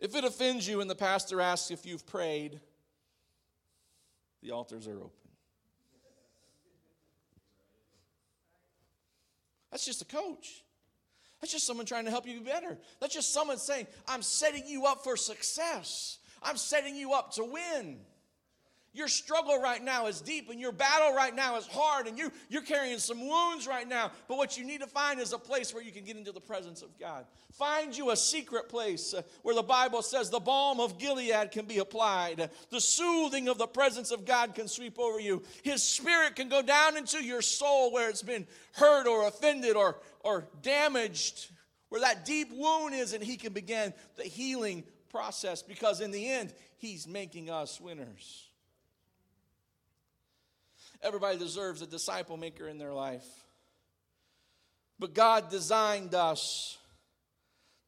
If 0.00 0.16
it 0.16 0.24
offends 0.24 0.66
you 0.66 0.80
and 0.80 0.88
the 0.88 0.94
pastor 0.94 1.42
asks 1.42 1.70
if 1.70 1.84
you've 1.84 2.06
prayed, 2.06 2.60
the 4.42 4.52
altars 4.52 4.88
are 4.88 4.96
open. 4.96 5.10
That's 9.70 9.84
just 9.84 10.00
a 10.00 10.06
coach. 10.06 10.64
That's 11.42 11.52
just 11.52 11.66
someone 11.66 11.84
trying 11.84 12.06
to 12.06 12.10
help 12.10 12.26
you 12.26 12.38
be 12.38 12.44
better. 12.44 12.78
That's 13.00 13.12
just 13.12 13.34
someone 13.34 13.58
saying, 13.58 13.86
I'm 14.08 14.22
setting 14.22 14.66
you 14.66 14.86
up 14.86 15.04
for 15.04 15.18
success. 15.18 16.18
I'm 16.42 16.56
setting 16.56 16.96
you 16.96 17.12
up 17.12 17.34
to 17.34 17.44
win. 17.44 17.98
Your 18.92 19.06
struggle 19.06 19.60
right 19.60 19.82
now 19.82 20.06
is 20.06 20.20
deep 20.20 20.50
and 20.50 20.58
your 20.58 20.72
battle 20.72 21.14
right 21.14 21.34
now 21.34 21.56
is 21.56 21.66
hard 21.68 22.08
and 22.08 22.18
you, 22.18 22.32
you're 22.48 22.62
carrying 22.62 22.98
some 22.98 23.20
wounds 23.20 23.68
right 23.68 23.88
now. 23.88 24.10
But 24.26 24.36
what 24.36 24.58
you 24.58 24.64
need 24.64 24.80
to 24.80 24.88
find 24.88 25.20
is 25.20 25.32
a 25.32 25.38
place 25.38 25.72
where 25.72 25.82
you 25.82 25.92
can 25.92 26.04
get 26.04 26.16
into 26.16 26.32
the 26.32 26.40
presence 26.40 26.82
of 26.82 26.98
God. 26.98 27.24
Find 27.52 27.96
you 27.96 28.10
a 28.10 28.16
secret 28.16 28.68
place 28.68 29.14
uh, 29.14 29.22
where 29.42 29.54
the 29.54 29.62
Bible 29.62 30.02
says 30.02 30.28
the 30.28 30.40
balm 30.40 30.80
of 30.80 30.98
Gilead 30.98 31.52
can 31.52 31.66
be 31.66 31.78
applied, 31.78 32.50
the 32.70 32.80
soothing 32.80 33.48
of 33.48 33.58
the 33.58 33.68
presence 33.68 34.10
of 34.10 34.24
God 34.24 34.56
can 34.56 34.66
sweep 34.66 34.98
over 34.98 35.20
you. 35.20 35.44
His 35.62 35.84
spirit 35.84 36.34
can 36.34 36.48
go 36.48 36.60
down 36.60 36.96
into 36.96 37.22
your 37.22 37.42
soul 37.42 37.92
where 37.92 38.10
it's 38.10 38.24
been 38.24 38.44
hurt 38.72 39.06
or 39.06 39.28
offended 39.28 39.76
or, 39.76 39.98
or 40.24 40.48
damaged, 40.62 41.48
where 41.90 42.00
that 42.00 42.24
deep 42.24 42.52
wound 42.52 42.94
is, 42.94 43.12
and 43.12 43.22
He 43.22 43.36
can 43.36 43.52
begin 43.52 43.94
the 44.16 44.24
healing 44.24 44.82
process 45.10 45.62
because 45.62 46.00
in 46.00 46.10
the 46.10 46.28
end, 46.28 46.52
He's 46.76 47.06
making 47.06 47.50
us 47.50 47.80
winners. 47.80 48.49
Everybody 51.02 51.38
deserves 51.38 51.80
a 51.80 51.86
disciple 51.86 52.36
maker 52.36 52.68
in 52.68 52.78
their 52.78 52.92
life. 52.92 53.26
But 54.98 55.14
God 55.14 55.50
designed 55.50 56.14
us 56.14 56.76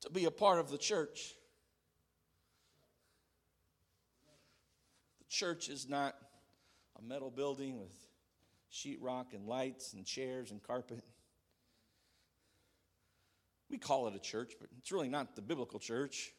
to 0.01 0.11
be 0.11 0.25
a 0.25 0.31
part 0.31 0.59
of 0.59 0.71
the 0.71 0.79
church. 0.79 1.35
The 5.19 5.27
church 5.29 5.69
is 5.69 5.89
not 5.89 6.17
a 6.99 7.03
metal 7.03 7.31
building 7.31 7.79
with 7.79 7.93
sheetrock 8.73 9.35
and 9.35 9.47
lights 9.47 9.93
and 9.93 10.07
chairs 10.07 10.51
and 10.51 10.63
carpet. 10.63 11.05
We 13.69 13.77
call 13.77 14.09
it 14.09 14.15
a 14.15 14.19
church, 14.19 14.55
but 14.59 14.71
it's 14.79 14.91
really 14.91 15.09
not 15.09 15.37
the 15.37 15.43
biblical 15.43 15.79
church. 15.79 16.33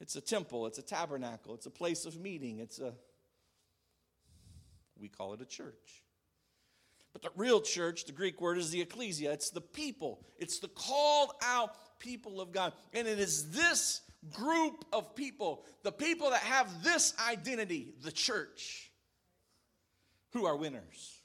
It's 0.00 0.16
a 0.16 0.20
temple, 0.20 0.66
it's 0.66 0.78
a 0.78 0.82
tabernacle, 0.82 1.54
it's 1.54 1.66
a 1.66 1.70
place 1.70 2.06
of 2.06 2.18
meeting, 2.18 2.60
it's 2.60 2.78
a 2.78 2.94
we 5.00 5.08
call 5.08 5.32
it 5.34 5.40
a 5.40 5.46
church. 5.46 6.04
But 7.12 7.22
the 7.22 7.30
real 7.36 7.60
church, 7.60 8.04
the 8.04 8.12
Greek 8.12 8.40
word 8.40 8.58
is 8.58 8.70
the 8.70 8.80
ecclesia. 8.80 9.32
It's 9.32 9.50
the 9.50 9.60
people, 9.60 10.24
it's 10.38 10.58
the 10.60 10.68
called 10.68 11.32
out 11.42 11.98
people 11.98 12.40
of 12.40 12.52
God. 12.52 12.72
And 12.92 13.08
it 13.08 13.18
is 13.18 13.50
this 13.50 14.02
group 14.32 14.84
of 14.92 15.14
people, 15.14 15.64
the 15.82 15.92
people 15.92 16.30
that 16.30 16.40
have 16.42 16.84
this 16.84 17.14
identity, 17.28 17.94
the 18.02 18.12
church, 18.12 18.90
who 20.32 20.46
are 20.46 20.56
winners. 20.56 21.20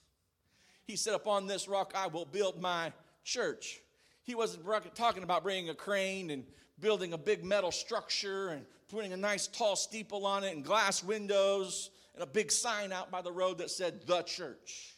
He 0.85 0.95
said, 0.95 1.13
Upon 1.13 1.47
this 1.47 1.67
rock 1.67 1.93
I 1.95 2.07
will 2.07 2.25
build 2.25 2.61
my 2.61 2.91
church. 3.23 3.79
He 4.23 4.33
wasn't 4.33 4.65
talking 4.95 5.23
about 5.23 5.43
bringing 5.43 5.69
a 5.69 5.75
crane 5.75 6.31
and 6.31 6.45
building 6.79 7.13
a 7.13 7.17
big 7.17 7.43
metal 7.43 7.71
structure 7.71 8.49
and 8.49 8.65
putting 8.89 9.13
a 9.13 9.17
nice 9.17 9.47
tall 9.47 9.75
steeple 9.75 10.25
on 10.25 10.43
it 10.43 10.55
and 10.55 10.63
glass 10.63 11.03
windows 11.03 11.91
and 12.15 12.23
a 12.23 12.28
big 12.28 12.51
sign 12.51 12.91
out 12.91 13.12
by 13.12 13.21
the 13.21 13.32
road 13.32 13.60
that 13.60 13.69
said, 13.69 14.08
The 14.08 14.23
Church. 14.23 14.95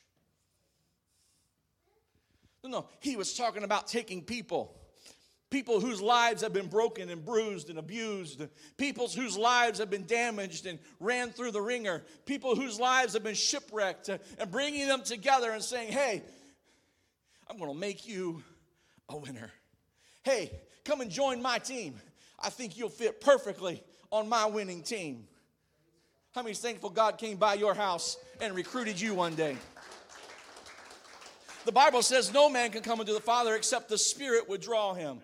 No, 2.64 2.70
no, 2.70 2.86
he 3.00 3.16
was 3.16 3.34
talking 3.36 3.64
about 3.64 3.88
taking 3.88 4.22
people. 4.22 4.74
People 5.50 5.80
whose 5.80 6.02
lives 6.02 6.42
have 6.42 6.52
been 6.52 6.68
broken 6.68 7.10
and 7.10 7.24
bruised 7.24 7.70
and 7.70 7.80
abused. 7.80 8.46
People 8.76 9.08
whose 9.08 9.38
lives 9.38 9.80
have 9.80 9.90
been 9.90 10.06
damaged 10.06 10.66
and 10.66 10.78
ran 11.00 11.30
through 11.30 11.52
the 11.52 11.62
wringer. 11.62 12.04
People 12.26 12.56
whose 12.56 12.80
lives 12.80 13.14
have 13.14 13.24
been 13.24 13.34
shipwrecked 13.34 14.10
and 14.10 14.52
bringing 14.52 14.88
them 14.88 15.04
together 15.04 15.52
and 15.52 15.64
saying, 15.64 15.94
Hey, 15.94 16.22
I'm 17.50 17.58
going 17.58 17.72
to 17.72 17.80
make 17.80 18.08
you 18.08 18.44
a 19.08 19.18
winner. 19.18 19.50
Hey, 20.24 20.52
come 20.84 21.00
and 21.00 21.10
join 21.10 21.42
my 21.42 21.60
team. 21.60 21.96
I 22.40 22.50
think 22.50 22.78
you'll 22.78 22.90
fit 22.90 23.22
perfectly 23.22 23.82
on 24.12 24.28
my 24.28 24.48
winning 24.48 24.84
team. 24.84 25.28
How 26.38 26.44
many 26.44 26.54
thankful 26.54 26.92
God 26.92 27.18
came 27.18 27.38
by 27.38 27.56
your 27.56 27.74
house 27.74 28.16
and 28.40 28.54
recruited 28.54 29.02
you 29.02 29.16
one 29.16 29.34
day? 29.34 29.58
The 31.66 31.72
Bible 31.72 32.04
says 32.04 32.32
no 32.32 32.48
man 32.48 32.70
can 32.70 32.84
come 32.84 33.00
unto 33.00 33.12
the 33.12 33.20
Father 33.20 33.56
except 33.56 33.90
the 33.90 33.98
Spirit 33.98 34.48
would 34.48 34.62
draw 34.62 34.94
him. 34.94 35.20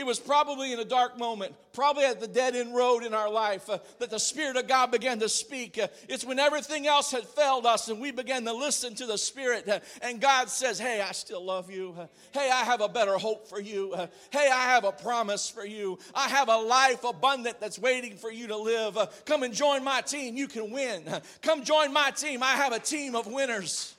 It 0.00 0.06
was 0.06 0.18
probably 0.18 0.72
in 0.72 0.78
a 0.78 0.84
dark 0.84 1.18
moment, 1.18 1.54
probably 1.74 2.06
at 2.06 2.20
the 2.20 2.26
dead 2.26 2.56
end 2.56 2.74
road 2.74 3.04
in 3.04 3.12
our 3.12 3.30
life, 3.30 3.68
uh, 3.68 3.80
that 3.98 4.08
the 4.08 4.18
Spirit 4.18 4.56
of 4.56 4.66
God 4.66 4.90
began 4.90 5.18
to 5.18 5.28
speak. 5.28 5.78
Uh, 5.78 5.88
it's 6.08 6.24
when 6.24 6.38
everything 6.38 6.86
else 6.86 7.10
had 7.10 7.24
failed 7.24 7.66
us 7.66 7.90
and 7.90 8.00
we 8.00 8.10
began 8.10 8.46
to 8.46 8.52
listen 8.54 8.94
to 8.94 9.04
the 9.04 9.18
Spirit. 9.18 9.68
Uh, 9.68 9.80
and 10.00 10.18
God 10.18 10.48
says, 10.48 10.78
Hey, 10.78 11.02
I 11.02 11.12
still 11.12 11.44
love 11.44 11.70
you. 11.70 11.94
Uh, 11.98 12.06
hey, 12.32 12.48
I 12.50 12.64
have 12.64 12.80
a 12.80 12.88
better 12.88 13.18
hope 13.18 13.46
for 13.46 13.60
you. 13.60 13.92
Uh, 13.92 14.06
hey, 14.30 14.48
I 14.50 14.70
have 14.70 14.84
a 14.84 14.92
promise 14.92 15.50
for 15.50 15.66
you. 15.66 15.98
I 16.14 16.30
have 16.30 16.48
a 16.48 16.56
life 16.56 17.04
abundant 17.04 17.60
that's 17.60 17.78
waiting 17.78 18.16
for 18.16 18.32
you 18.32 18.46
to 18.46 18.56
live. 18.56 18.96
Uh, 18.96 19.04
come 19.26 19.42
and 19.42 19.52
join 19.52 19.84
my 19.84 20.00
team. 20.00 20.34
You 20.34 20.48
can 20.48 20.70
win. 20.70 21.04
come 21.42 21.62
join 21.62 21.92
my 21.92 22.10
team. 22.12 22.42
I 22.42 22.52
have 22.52 22.72
a 22.72 22.80
team 22.80 23.14
of 23.14 23.26
winners. 23.26 23.96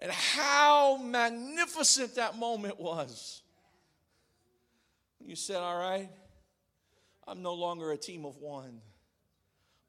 And 0.00 0.10
how 0.10 0.96
magnificent 0.96 2.14
that 2.14 2.36
moment 2.36 2.80
was. 2.80 3.42
You 5.24 5.36
said, 5.36 5.56
All 5.56 5.78
right, 5.78 6.08
I'm 7.26 7.42
no 7.42 7.54
longer 7.54 7.92
a 7.92 7.96
team 7.96 8.24
of 8.24 8.38
one, 8.38 8.80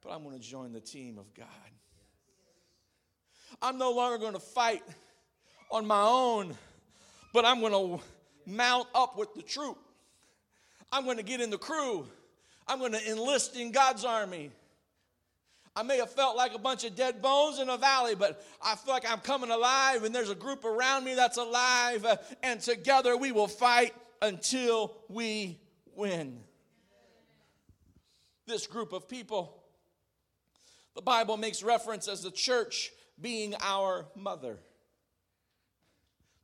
but 0.03 0.11
I'm 0.11 0.23
going 0.23 0.37
to 0.37 0.43
join 0.43 0.73
the 0.73 0.81
team 0.81 1.17
of 1.17 1.33
God. 1.33 1.47
I'm 3.61 3.77
no 3.77 3.91
longer 3.91 4.17
going 4.17 4.33
to 4.33 4.39
fight 4.39 4.83
on 5.71 5.85
my 5.85 6.01
own, 6.01 6.55
but 7.33 7.45
I'm 7.45 7.59
going 7.59 7.71
to 7.71 8.03
mount 8.45 8.87
up 8.93 9.17
with 9.17 9.33
the 9.33 9.41
troop. 9.41 9.77
I'm 10.91 11.05
going 11.05 11.17
to 11.17 11.23
get 11.23 11.39
in 11.39 11.49
the 11.49 11.57
crew. 11.57 12.05
I'm 12.67 12.79
going 12.79 12.91
to 12.91 13.09
enlist 13.09 13.55
in 13.55 13.71
God's 13.71 14.03
army. 14.03 14.51
I 15.75 15.83
may 15.83 15.97
have 15.97 16.11
felt 16.11 16.35
like 16.35 16.53
a 16.53 16.59
bunch 16.59 16.83
of 16.83 16.95
dead 16.95 17.21
bones 17.21 17.59
in 17.59 17.69
a 17.69 17.77
valley, 17.77 18.15
but 18.15 18.43
I 18.61 18.75
feel 18.75 18.93
like 18.93 19.09
I'm 19.09 19.19
coming 19.19 19.51
alive 19.51 20.03
and 20.03 20.13
there's 20.13 20.29
a 20.29 20.35
group 20.35 20.65
around 20.65 21.05
me 21.05 21.15
that's 21.15 21.37
alive, 21.37 22.03
uh, 22.05 22.17
and 22.43 22.59
together 22.59 23.15
we 23.15 23.31
will 23.31 23.47
fight 23.47 23.93
until 24.21 24.93
we 25.07 25.59
win. 25.95 26.41
This 28.47 28.67
group 28.67 28.91
of 28.91 29.07
people, 29.07 29.63
the 30.93 31.01
Bible 31.01 31.37
makes 31.37 31.63
reference 31.63 32.09
as 32.09 32.21
the 32.21 32.31
church 32.31 32.91
being 33.19 33.55
our 33.61 34.07
mother. 34.15 34.59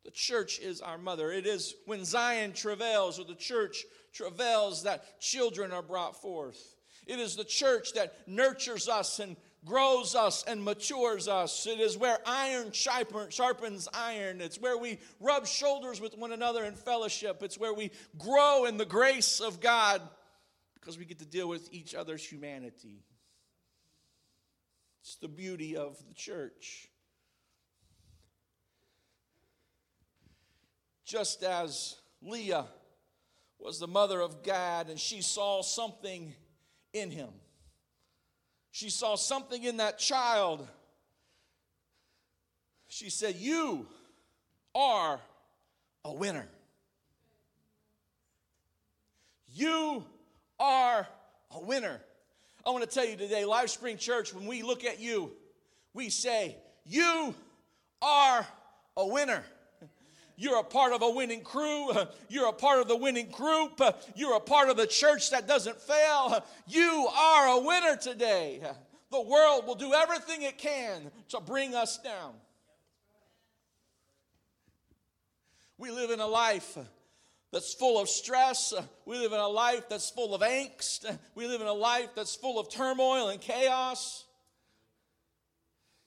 The 0.06 0.12
church 0.12 0.60
is 0.60 0.80
our 0.80 0.98
mother. 0.98 1.34
It 1.34 1.46
is 1.46 1.76
when 1.86 2.06
Zion 2.06 2.54
travails 2.54 3.20
or 3.20 3.26
the 3.26 3.36
church 3.36 3.84
travails 4.14 4.84
that 4.84 5.20
children 5.20 5.74
are 5.74 5.82
brought 5.82 6.22
forth. 6.22 6.77
It 7.08 7.20
is 7.20 7.36
the 7.36 7.46
church 7.46 7.94
that 7.94 8.28
nurtures 8.28 8.88
us 8.90 9.20
and 9.20 9.38
grows 9.66 10.16
us 10.16 10.44
and 10.48 10.64
matures 10.64 11.28
us. 11.28 11.66
It 11.66 11.80
is 11.80 11.98
where 11.98 12.20
iron 12.26 12.72
sharpens 12.72 13.88
iron. 13.94 14.42
It's 14.42 14.60
where 14.60 14.78
we 14.78 15.00
rub 15.20 15.48
shoulders 15.48 16.00
with 16.00 16.18
one 16.18 16.32
another 16.32 16.64
in 16.64 16.76
fellowship. 16.76 17.44
It's 17.44 17.58
where 17.58 17.74
we 17.74 17.92
grow 18.18 18.66
in 18.66 18.78
the 18.78 18.86
grace 18.86 19.40
of 19.40 19.60
God 19.60 20.02
because 20.76 20.98
we 20.98 21.06
get 21.06 21.20
to 21.20 21.26
deal 21.26 21.50
with 21.50 21.68
each 21.72 21.96
other's 21.96 22.24
humanity. 22.24 23.04
It's 25.02 25.16
the 25.16 25.28
beauty 25.28 25.76
of 25.76 25.98
the 26.08 26.14
church. 26.14 26.90
Just 31.06 31.44
as 31.44 31.96
Leah 32.22 32.66
was 33.60 33.80
the 33.80 33.88
mother 33.88 34.20
of 34.20 34.44
Gad 34.44 34.90
and 34.90 35.00
she 35.00 35.22
saw 35.22 35.62
something 35.62 36.34
in 36.94 37.12
him. 37.12 37.30
She 38.72 38.90
saw 38.90 39.16
something 39.16 39.64
in 39.64 39.78
that 39.78 39.98
child. 39.98 40.68
She 42.88 43.10
said, 43.10 43.36
You 43.36 43.88
are 44.76 45.20
a 46.06 46.14
winner. 46.14 46.48
You 49.54 50.04
are 50.60 51.08
a 51.52 51.60
winner. 51.60 52.00
I 52.66 52.70
want 52.70 52.84
to 52.84 52.90
tell 52.90 53.06
you 53.06 53.16
today, 53.16 53.46
Life 53.46 53.70
Spring 53.70 53.98
Church, 53.98 54.34
when 54.34 54.46
we 54.46 54.62
look 54.62 54.84
at 54.86 55.00
you, 55.00 55.32
we 55.94 56.10
say, 56.10 56.56
You 56.86 57.34
are 58.02 58.46
a 58.96 59.08
winner. 59.08 59.44
You're 60.40 60.60
a 60.60 60.64
part 60.64 60.94
of 60.94 61.02
a 61.02 61.10
winning 61.10 61.42
crew. 61.42 61.92
You're 62.30 62.48
a 62.48 62.54
part 62.54 62.80
of 62.80 62.88
the 62.88 62.96
winning 62.96 63.30
group. 63.32 63.82
You're 64.16 64.36
a 64.36 64.40
part 64.40 64.70
of 64.70 64.78
the 64.78 64.86
church 64.86 65.32
that 65.32 65.48
doesn't 65.48 65.82
fail. 65.82 66.46
You 66.70 67.08
are 67.08 67.58
a 67.58 67.62
winner 67.62 67.96
today. 67.96 68.62
The 69.10 69.22
world 69.22 69.66
will 69.66 69.76
do 69.76 69.94
everything 69.94 70.42
it 70.42 70.58
can 70.58 71.12
to 71.30 71.40
bring 71.40 71.74
us 71.74 71.98
down. 71.98 72.34
We 75.78 75.92
live 75.92 76.12
in 76.12 76.20
a 76.20 76.28
life 76.28 76.78
that's 77.54 77.74
full 77.74 78.00
of 78.00 78.10
stress. 78.10 78.74
We 79.06 79.18
live 79.18 79.32
in 79.32 79.40
a 79.40 79.48
life 79.48 79.88
that's 79.90 80.10
full 80.10 80.36
of 80.36 80.42
angst. 80.42 81.18
We 81.36 81.48
live 81.48 81.62
in 81.62 81.68
a 81.68 81.74
life 81.74 82.10
that's 82.16 82.36
full 82.36 82.60
of 82.60 82.70
turmoil 82.70 83.30
and 83.30 83.40
chaos. 83.40 84.26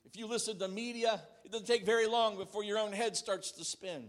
If 0.04 0.18
you 0.18 0.26
listen 0.26 0.58
to 0.58 0.68
media, 0.68 1.22
it 1.50 1.54
doesn't 1.54 1.66
take 1.66 1.84
very 1.84 2.06
long 2.06 2.36
before 2.36 2.62
your 2.62 2.78
own 2.78 2.92
head 2.92 3.16
starts 3.16 3.50
to 3.50 3.64
spin. 3.64 4.04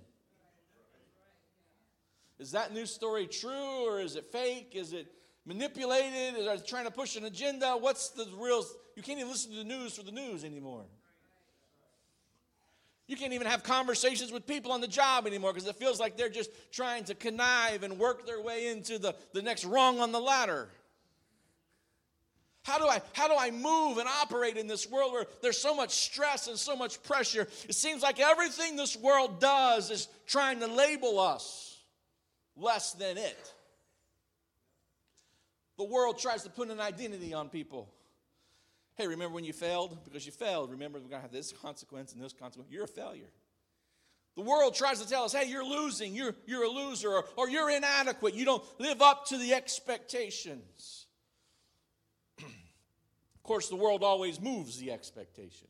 Is 2.37 2.51
that 2.51 2.71
news 2.71 2.93
story 2.93 3.25
true 3.25 3.87
or 3.87 3.99
is 3.99 4.15
it 4.15 4.31
fake? 4.31 4.73
Is 4.75 4.93
it 4.93 5.07
manipulated? 5.47 6.35
Is 6.37 6.61
it 6.61 6.67
trying 6.67 6.85
to 6.85 6.91
push 6.91 7.15
an 7.15 7.25
agenda? 7.25 7.71
What's 7.79 8.09
the 8.09 8.27
real? 8.37 8.63
You 8.95 9.01
can't 9.01 9.17
even 9.17 9.31
listen 9.31 9.51
to 9.53 9.57
the 9.57 9.63
news 9.63 9.95
for 9.95 10.03
the 10.03 10.11
news 10.11 10.43
anymore. 10.43 10.85
You 13.07 13.17
can't 13.17 13.33
even 13.33 13.47
have 13.47 13.63
conversations 13.63 14.31
with 14.31 14.45
people 14.45 14.71
on 14.71 14.79
the 14.79 14.87
job 14.87 15.25
anymore 15.25 15.51
because 15.51 15.67
it 15.67 15.77
feels 15.77 15.99
like 15.99 16.17
they're 16.17 16.29
just 16.29 16.51
trying 16.71 17.05
to 17.05 17.15
connive 17.15 17.81
and 17.81 17.97
work 17.97 18.27
their 18.27 18.39
way 18.41 18.67
into 18.67 18.99
the, 18.99 19.15
the 19.33 19.41
next 19.41 19.65
rung 19.65 19.99
on 19.99 20.11
the 20.11 20.19
ladder. 20.19 20.69
How 22.63 22.77
do, 22.77 22.85
I, 22.85 23.01
how 23.13 23.27
do 23.27 23.33
I 23.35 23.49
move 23.49 23.97
and 23.97 24.07
operate 24.07 24.55
in 24.55 24.67
this 24.67 24.89
world 24.89 25.13
where 25.13 25.25
there's 25.41 25.57
so 25.57 25.75
much 25.75 25.91
stress 25.91 26.47
and 26.47 26.57
so 26.57 26.75
much 26.75 27.01
pressure? 27.01 27.47
It 27.67 27.73
seems 27.73 28.03
like 28.03 28.19
everything 28.19 28.75
this 28.75 28.95
world 28.95 29.39
does 29.39 29.89
is 29.89 30.07
trying 30.27 30.59
to 30.59 30.67
label 30.67 31.19
us 31.19 31.79
less 32.55 32.93
than 32.93 33.17
it. 33.17 33.53
The 35.77 35.85
world 35.85 36.19
tries 36.19 36.43
to 36.43 36.49
put 36.49 36.69
an 36.69 36.79
identity 36.79 37.33
on 37.33 37.49
people. 37.49 37.89
Hey, 38.95 39.07
remember 39.07 39.33
when 39.33 39.43
you 39.43 39.53
failed? 39.53 39.97
Because 40.03 40.27
you 40.27 40.31
failed. 40.31 40.69
Remember, 40.69 40.99
we're 40.99 41.09
going 41.09 41.21
to 41.21 41.23
have 41.23 41.31
this 41.31 41.51
consequence 41.51 42.13
and 42.13 42.21
this 42.21 42.33
consequence. 42.33 42.69
You're 42.71 42.83
a 42.83 42.87
failure. 42.87 43.31
The 44.35 44.43
world 44.43 44.75
tries 44.75 45.01
to 45.01 45.09
tell 45.09 45.23
us, 45.23 45.33
hey, 45.33 45.49
you're 45.49 45.65
losing, 45.65 46.13
you're, 46.13 46.35
you're 46.45 46.63
a 46.63 46.69
loser, 46.69 47.09
or, 47.09 47.25
or 47.35 47.49
you're 47.49 47.71
inadequate, 47.71 48.35
you 48.35 48.45
don't 48.45 48.63
live 48.79 49.01
up 49.01 49.25
to 49.27 49.37
the 49.37 49.55
expectations. 49.55 51.07
Of 53.41 53.43
course, 53.43 53.69
the 53.69 53.75
world 53.75 54.03
always 54.03 54.39
moves 54.39 54.77
the 54.77 54.91
expectation. 54.91 55.67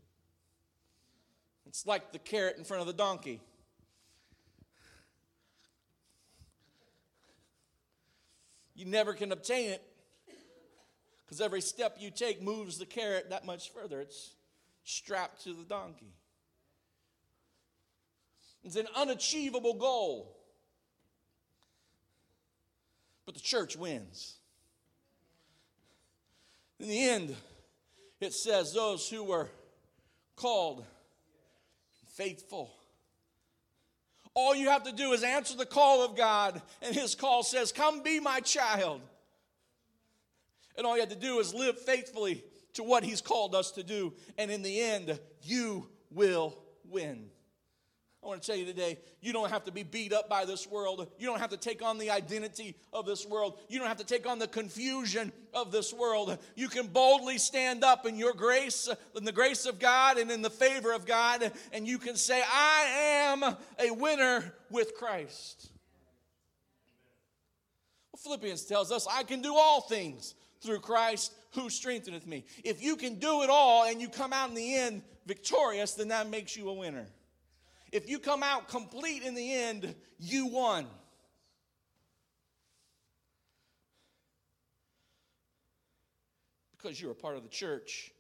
It's 1.66 1.88
like 1.88 2.12
the 2.12 2.20
carrot 2.20 2.58
in 2.58 2.66
front 2.66 2.82
of 2.82 2.88
the 2.88 2.94
donkey. 2.94 3.40
you 8.82 8.88
never 8.88 9.14
can 9.14 9.32
obtain 9.32 9.70
it 9.70 9.84
because 11.24 11.40
every 11.40 11.62
step 11.62 11.98
you 12.00 12.10
take 12.10 12.42
moves 12.42 12.80
the 12.80 12.86
carrot 12.86 13.30
that 13.30 13.46
much 13.46 13.72
further. 13.72 14.02
It's 14.02 14.32
strapped 14.84 15.44
to 15.44 15.54
the 15.54 15.64
donkey. 15.64 16.16
It's 18.64 18.76
an 18.76 18.88
unachievable 18.96 19.76
goal. 19.76 20.36
But 23.28 23.36
the 23.36 23.40
church 23.40 23.78
wins. 23.78 24.38
In 26.80 26.90
the 26.90 27.08
end, 27.08 27.36
it 28.22 28.34
says 28.34 28.74
those 28.74 29.10
who 29.10 29.24
were 29.24 29.50
called 30.36 30.86
faithful 32.14 32.72
all 34.34 34.56
you 34.56 34.70
have 34.70 34.84
to 34.84 34.94
do 34.94 35.12
is 35.12 35.24
answer 35.24 35.58
the 35.58 35.66
call 35.66 36.06
of 36.06 36.16
God, 36.16 36.62
and 36.82 36.96
His 36.96 37.16
call 37.16 37.44
says, 37.44 37.72
Come 37.72 38.02
be 38.02 38.20
my 38.20 38.40
child. 38.40 39.02
And 40.78 40.88
all 40.88 40.96
you 40.96 41.02
have 41.02 41.10
to 41.10 41.16
do 41.16 41.40
is 41.40 41.54
live 41.54 41.78
faithfully 41.80 42.44
to 42.74 42.84
what 42.84 43.04
He's 43.04 43.22
called 43.22 43.54
us 43.54 43.72
to 43.72 43.84
do. 43.84 44.14
And 44.38 44.50
in 44.50 44.62
the 44.62 44.82
end, 44.82 45.20
you 45.44 45.90
will 46.10 46.58
win. 46.90 47.30
I 48.24 48.28
want 48.28 48.44
to 48.44 48.48
tell 48.48 48.56
you 48.56 48.66
today, 48.66 49.00
you 49.20 49.34
don't 49.34 49.50
have 49.50 49.64
to 49.64 49.72
be 49.72 49.82
beat 49.82 50.14
up 50.14 50.30
by 50.30 50.46
this 50.46 50.68
world. 50.68 51.08
You 51.18 51.26
don't 51.26 51.40
have 51.40 51.50
to 51.50 51.58
take 51.58 51.82
on 51.82 51.98
the 51.98 52.12
identity 52.12 52.76
of 52.94 53.08
this 53.08 53.26
world. 53.26 53.58
You 53.68 53.80
don't 53.80 53.88
have 53.88 53.98
to 53.98 54.06
take 54.06 54.28
on 54.28 54.38
the 54.38 54.48
confusion 54.48 55.32
of 55.56 55.72
this 55.72 55.92
world. 55.92 56.38
You 56.56 56.68
can 56.68 56.86
boldly 56.86 57.40
stand 57.40 57.84
up 57.84 58.06
in 58.06 58.18
your 58.18 58.34
grace, 58.34 58.88
in 59.16 59.26
the 59.26 59.32
grace 59.32 59.66
of 59.66 59.80
God 59.80 60.20
and 60.20 60.30
in 60.30 60.44
the 60.44 60.52
favor 60.52 60.94
of 60.94 61.08
God, 61.08 61.52
and 61.74 61.88
you 61.88 61.98
can 61.98 62.16
say, 62.16 62.44
I 62.46 62.84
am 63.32 63.44
a 63.44 63.92
winner 63.92 64.54
with 64.70 64.96
Christ. 64.96 65.72
Well, 68.12 68.20
Philippians 68.22 68.66
tells 68.66 68.92
us, 68.92 69.08
I 69.10 69.24
can 69.24 69.42
do 69.42 69.56
all 69.56 69.82
things 69.82 70.36
through 70.62 70.82
Christ 70.82 71.34
who 71.54 71.72
strengtheneth 71.72 72.28
me. 72.28 72.46
If 72.64 72.84
you 72.84 72.98
can 72.98 73.16
do 73.16 73.42
it 73.42 73.50
all 73.50 73.86
and 73.86 74.00
you 74.00 74.10
come 74.10 74.32
out 74.32 74.50
in 74.50 74.56
the 74.56 74.76
end 74.76 75.02
victorious, 75.26 75.96
then 75.96 76.10
that 76.10 76.30
makes 76.30 76.56
you 76.56 76.70
a 76.70 76.74
winner. 76.74 77.08
If 77.92 78.10
you 78.10 78.20
come 78.20 78.42
out 78.42 78.70
complete 78.70 79.24
in 79.24 79.36
the 79.36 79.54
end, 79.54 79.96
you 80.18 80.48
won. 80.48 80.88
Because 86.78 87.00
you're 87.00 87.12
a 87.12 87.16
part 87.16 87.36
of 87.36 87.44
the 87.44 87.50
church, 87.50 88.12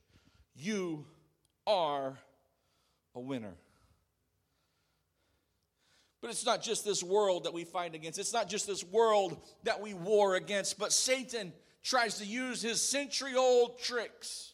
you 0.55 1.05
are 1.65 2.17
a 3.15 3.19
winner. 3.19 3.55
But 6.21 6.29
it's 6.29 6.45
not 6.45 6.61
just 6.61 6.85
this 6.85 7.01
world 7.01 7.45
that 7.45 7.53
we 7.53 7.63
fight 7.63 7.95
against. 7.95 8.19
It's 8.19 8.33
not 8.33 8.47
just 8.47 8.67
this 8.67 8.83
world 8.83 9.41
that 9.63 9.81
we 9.81 9.95
war 9.95 10.35
against. 10.35 10.77
But 10.77 10.93
Satan 10.93 11.51
tries 11.81 12.19
to 12.19 12.25
use 12.25 12.61
his 12.61 12.81
century 12.81 13.35
old 13.35 13.79
tricks 13.79 14.53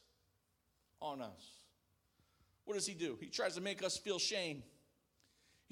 on 1.01 1.21
us. 1.21 1.57
What 2.63 2.75
does 2.75 2.85
he 2.85 2.93
do? 2.93 3.17
He 3.19 3.27
tries 3.27 3.55
to 3.55 3.61
make 3.61 3.83
us 3.83 3.97
feel 3.97 4.19
shame. 4.19 4.63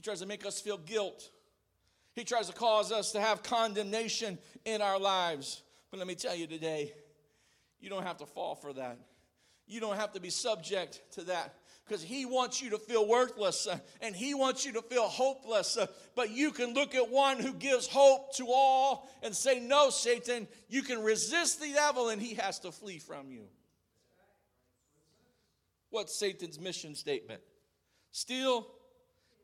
Tries 0.05 0.19
to 0.19 0.27
make 0.27 0.45
us 0.45 0.61
feel 0.61 0.77
guilt. 0.77 1.31
He 2.13 2.23
tries 2.23 2.45
to 2.45 2.53
cause 2.53 2.91
us 2.91 3.13
to 3.13 3.19
have 3.19 3.41
condemnation 3.41 4.37
in 4.63 4.79
our 4.79 4.99
lives. 4.99 5.63
But 5.89 5.97
let 5.97 6.05
me 6.05 6.13
tell 6.13 6.35
you 6.35 6.45
today, 6.45 6.93
you 7.79 7.89
don't 7.89 8.03
have 8.03 8.17
to 8.17 8.27
fall 8.27 8.53
for 8.53 8.71
that. 8.73 8.99
You 9.65 9.79
don't 9.79 9.95
have 9.95 10.13
to 10.13 10.21
be 10.21 10.29
subject 10.29 11.01
to 11.13 11.23
that 11.23 11.55
because 11.83 12.03
he 12.03 12.27
wants 12.27 12.61
you 12.61 12.69
to 12.69 12.77
feel 12.77 13.07
worthless 13.07 13.65
uh, 13.65 13.79
and 13.99 14.15
he 14.15 14.35
wants 14.35 14.63
you 14.63 14.73
to 14.73 14.83
feel 14.83 15.07
hopeless. 15.07 15.75
Uh, 15.75 15.87
but 16.15 16.29
you 16.29 16.51
can 16.51 16.75
look 16.75 16.93
at 16.93 17.09
one 17.09 17.39
who 17.39 17.53
gives 17.53 17.87
hope 17.87 18.35
to 18.35 18.45
all 18.47 19.09
and 19.23 19.35
say, 19.35 19.59
No, 19.59 19.89
Satan, 19.89 20.47
you 20.69 20.83
can 20.83 21.01
resist 21.01 21.59
the 21.59 21.73
devil 21.73 22.09
and 22.09 22.21
he 22.21 22.35
has 22.35 22.59
to 22.59 22.71
flee 22.71 22.99
from 22.99 23.31
you. 23.31 23.45
What's 25.89 26.15
Satan's 26.15 26.59
mission 26.59 26.93
statement? 26.93 27.41
Steal, 28.11 28.67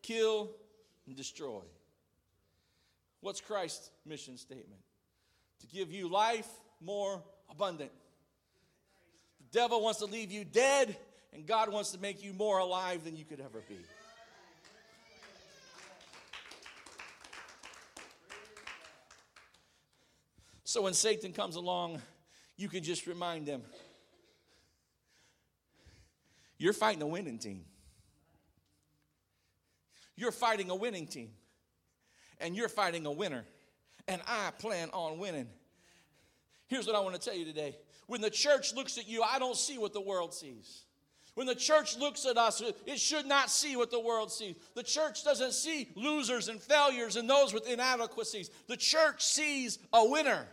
kill, 0.01 0.51
and 1.07 1.15
destroy. 1.15 1.61
What's 3.21 3.41
Christ's 3.41 3.91
mission 4.05 4.37
statement? 4.37 4.81
To 5.61 5.67
give 5.67 5.91
you 5.91 6.07
life 6.07 6.49
more 6.79 7.21
abundant. 7.49 7.91
The 9.39 9.59
devil 9.59 9.81
wants 9.81 9.99
to 9.99 10.05
leave 10.05 10.31
you 10.31 10.43
dead 10.43 10.95
and 11.33 11.45
God 11.45 11.69
wants 11.69 11.91
to 11.91 11.99
make 11.99 12.23
you 12.23 12.33
more 12.33 12.59
alive 12.59 13.03
than 13.03 13.15
you 13.15 13.25
could 13.25 13.39
ever 13.39 13.61
be. 13.69 13.77
So 20.63 20.81
when 20.81 20.93
Satan 20.93 21.33
comes 21.33 21.57
along, 21.57 22.01
you 22.55 22.69
can 22.69 22.81
just 22.81 23.05
remind 23.05 23.45
him 23.45 23.61
you're 26.57 26.73
fighting 26.73 27.01
a 27.01 27.07
winning 27.07 27.39
team. 27.39 27.65
You're 30.15 30.31
fighting 30.31 30.69
a 30.69 30.75
winning 30.75 31.07
team. 31.07 31.29
And 32.39 32.55
you're 32.55 32.69
fighting 32.69 33.05
a 33.05 33.11
winner. 33.11 33.45
And 34.07 34.21
I 34.27 34.51
plan 34.59 34.89
on 34.93 35.19
winning. 35.19 35.47
Here's 36.67 36.87
what 36.87 36.95
I 36.95 36.99
want 36.99 37.15
to 37.15 37.21
tell 37.21 37.37
you 37.37 37.45
today. 37.45 37.75
When 38.07 38.21
the 38.21 38.29
church 38.29 38.73
looks 38.73 38.97
at 38.97 39.07
you, 39.07 39.23
I 39.23 39.39
don't 39.39 39.55
see 39.55 39.77
what 39.77 39.93
the 39.93 40.01
world 40.01 40.33
sees. 40.33 40.83
When 41.35 41.47
the 41.47 41.55
church 41.55 41.97
looks 41.97 42.25
at 42.25 42.37
us, 42.37 42.61
it 42.85 42.99
should 42.99 43.25
not 43.25 43.49
see 43.49 43.75
what 43.77 43.89
the 43.89 43.99
world 43.99 44.31
sees. 44.31 44.55
The 44.75 44.83
church 44.83 45.23
doesn't 45.23 45.53
see 45.53 45.89
losers 45.95 46.49
and 46.49 46.61
failures 46.61 47.15
and 47.15 47.29
those 47.29 47.53
with 47.53 47.69
inadequacies. 47.69 48.49
The 48.67 48.75
church 48.75 49.23
sees 49.23 49.79
a 49.93 50.05
winner. 50.05 50.45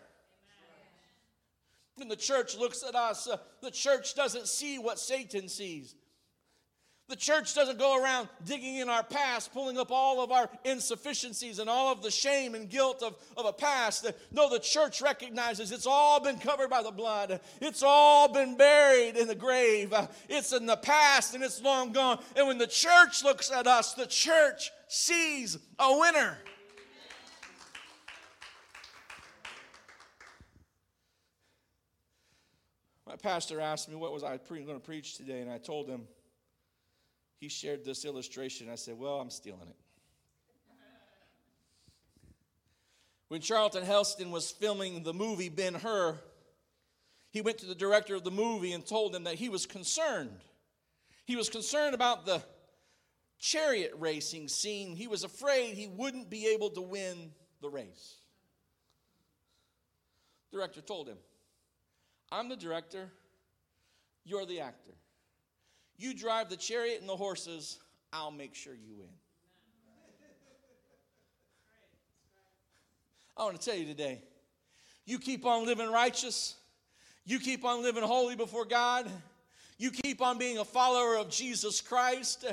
When 1.96 2.06
the 2.06 2.16
church 2.16 2.56
looks 2.56 2.84
at 2.84 2.94
us, 2.94 3.26
uh, 3.26 3.38
the 3.60 3.72
church 3.72 4.14
doesn't 4.14 4.46
see 4.46 4.78
what 4.78 5.00
Satan 5.00 5.48
sees. 5.48 5.96
The 7.08 7.16
church 7.16 7.54
doesn't 7.54 7.78
go 7.78 8.02
around 8.02 8.28
digging 8.44 8.76
in 8.76 8.90
our 8.90 9.02
past, 9.02 9.54
pulling 9.54 9.78
up 9.78 9.90
all 9.90 10.22
of 10.22 10.30
our 10.30 10.50
insufficiencies 10.64 11.58
and 11.58 11.68
all 11.70 11.90
of 11.90 12.02
the 12.02 12.10
shame 12.10 12.54
and 12.54 12.68
guilt 12.68 13.02
of, 13.02 13.16
of 13.34 13.46
a 13.46 13.52
past. 13.52 14.06
No, 14.30 14.50
the 14.50 14.58
church 14.58 15.00
recognizes 15.00 15.72
it's 15.72 15.86
all 15.86 16.20
been 16.20 16.36
covered 16.38 16.68
by 16.68 16.82
the 16.82 16.90
blood, 16.90 17.40
it's 17.62 17.82
all 17.82 18.30
been 18.30 18.58
buried 18.58 19.16
in 19.16 19.26
the 19.26 19.34
grave. 19.34 19.94
It's 20.28 20.52
in 20.52 20.66
the 20.66 20.76
past 20.76 21.34
and 21.34 21.42
it's 21.42 21.62
long 21.62 21.92
gone. 21.92 22.22
And 22.36 22.46
when 22.46 22.58
the 22.58 22.66
church 22.66 23.24
looks 23.24 23.50
at 23.50 23.66
us, 23.66 23.94
the 23.94 24.06
church 24.06 24.70
sees 24.88 25.56
a 25.78 25.98
winner. 25.98 26.36
My 33.06 33.16
pastor 33.16 33.62
asked 33.62 33.88
me 33.88 33.94
what 33.96 34.12
was 34.12 34.22
I 34.22 34.36
pre- 34.36 34.62
going 34.62 34.78
to 34.78 34.84
preach 34.84 35.16
today, 35.16 35.40
and 35.40 35.50
I 35.50 35.56
told 35.56 35.88
him 35.88 36.06
he 37.38 37.48
shared 37.48 37.84
this 37.84 38.04
illustration. 38.04 38.68
I 38.68 38.74
said, 38.74 38.98
Well, 38.98 39.20
I'm 39.20 39.30
stealing 39.30 39.68
it. 39.68 39.76
When 43.28 43.40
Charlton 43.40 43.84
Heston 43.84 44.30
was 44.30 44.50
filming 44.50 45.02
the 45.02 45.12
movie 45.12 45.50
Ben 45.50 45.74
Hur, 45.74 46.18
he 47.30 47.42
went 47.42 47.58
to 47.58 47.66
the 47.66 47.74
director 47.74 48.14
of 48.14 48.24
the 48.24 48.30
movie 48.30 48.72
and 48.72 48.84
told 48.84 49.14
him 49.14 49.24
that 49.24 49.34
he 49.34 49.48
was 49.48 49.66
concerned. 49.66 50.40
He 51.26 51.36
was 51.36 51.50
concerned 51.50 51.94
about 51.94 52.24
the 52.24 52.42
chariot 53.38 53.92
racing 53.98 54.48
scene. 54.48 54.96
He 54.96 55.06
was 55.06 55.24
afraid 55.24 55.74
he 55.74 55.86
wouldn't 55.86 56.30
be 56.30 56.46
able 56.46 56.70
to 56.70 56.80
win 56.80 57.32
the 57.60 57.68
race. 57.68 58.16
The 60.50 60.56
director 60.56 60.80
told 60.80 61.06
him, 61.06 61.18
I'm 62.32 62.48
the 62.48 62.56
director, 62.56 63.10
you're 64.24 64.46
the 64.46 64.60
actor. 64.60 64.94
You 65.98 66.14
drive 66.14 66.48
the 66.48 66.56
chariot 66.56 67.00
and 67.00 67.08
the 67.08 67.16
horses, 67.16 67.78
I'll 68.12 68.30
make 68.30 68.54
sure 68.54 68.72
you 68.72 68.94
win. 68.96 69.08
I 73.36 73.44
want 73.44 73.60
to 73.60 73.64
tell 73.64 73.78
you 73.78 73.86
today 73.86 74.22
you 75.04 75.18
keep 75.18 75.46
on 75.46 75.64
living 75.64 75.90
righteous, 75.90 76.54
you 77.24 77.38
keep 77.38 77.64
on 77.64 77.82
living 77.82 78.02
holy 78.02 78.36
before 78.36 78.64
God, 78.64 79.10
you 79.78 79.90
keep 79.90 80.20
on 80.20 80.38
being 80.38 80.58
a 80.58 80.64
follower 80.64 81.16
of 81.16 81.30
Jesus 81.30 81.80
Christ 81.80 82.44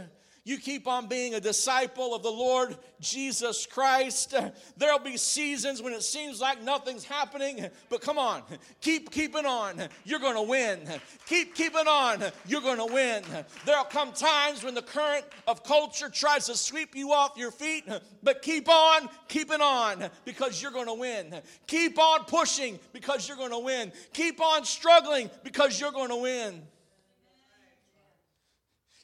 you 0.46 0.60
keep 0.60 0.88
on 0.88 1.08
being 1.08 1.34
a 1.34 1.40
disciple 1.40 2.14
of 2.14 2.22
the 2.22 2.32
Lord 2.32 2.78
Jesus 3.02 3.66
Christ. 3.66 4.36
There'll 4.78 5.00
be 5.00 5.18
seasons 5.18 5.82
when 5.82 5.92
it 5.92 6.04
seems 6.04 6.40
like 6.40 6.62
nothing's 6.62 7.04
happening, 7.04 7.68
but 7.90 8.02
come 8.02 8.20
on, 8.20 8.44
keep 8.80 9.10
keeping 9.10 9.48
on. 9.48 9.82
You're 10.04 10.20
going 10.20 10.36
to 10.36 10.44
win. 10.44 10.82
Keep 11.26 11.56
keeping 11.56 11.88
on. 11.88 12.24
You're 12.46 12.62
going 12.62 12.78
to 12.78 12.94
win. 12.94 13.24
There'll 13.66 13.86
come 13.86 14.12
times 14.12 14.64
when 14.64 14.76
the 14.76 14.84
current 14.84 15.26
of 15.48 15.64
culture 15.64 16.10
tries 16.10 16.46
to 16.46 16.56
sweep 16.56 16.96
you 16.96 17.12
off 17.12 17.38
your 17.38 17.52
feet, 17.52 17.90
but 18.22 18.44
keep 18.44 18.70
on 18.70 19.10
keeping 19.28 19.62
on 19.62 20.10
because 20.26 20.62
you're 20.62 20.72
going 20.72 20.86
to 20.86 20.94
win. 20.94 21.42
Keep 21.66 21.98
on 21.98 22.24
pushing 22.26 22.80
because 22.94 23.28
you're 23.28 23.38
going 23.38 23.50
to 23.50 23.60
win. 23.60 23.92
Keep 24.14 24.40
on 24.40 24.64
struggling 24.64 25.32
because 25.44 25.80
you're 25.80 25.92
going 25.92 26.10
to 26.10 26.18
win. 26.18 26.62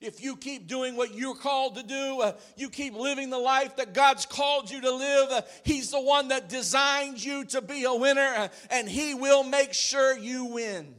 If 0.02 0.24
you 0.24 0.36
keep 0.36 0.68
doing 0.68 0.96
what 0.96 1.14
you're 1.14 1.36
called 1.36 1.76
to 1.76 1.84
do, 1.84 2.22
uh, 2.22 2.34
you 2.58 2.72
keep 2.72 2.96
living 2.96 3.30
the 3.30 3.38
life 3.38 3.76
that 3.76 3.94
God's 3.94 4.26
called 4.26 4.72
you 4.72 4.82
to 4.82 4.92
live, 4.92 5.30
uh, 5.30 5.42
He's 5.64 5.92
the 5.92 6.02
one 6.02 6.30
that 6.30 6.50
designed 6.50 7.24
you 7.24 7.46
to 7.46 7.62
be 7.62 7.84
a 7.84 7.94
winner, 7.94 8.34
uh, 8.36 8.48
and 8.72 8.90
He 8.90 9.14
will 9.14 9.44
make 9.44 9.74
sure 9.74 10.18
you 10.18 10.46
win. 10.46 10.96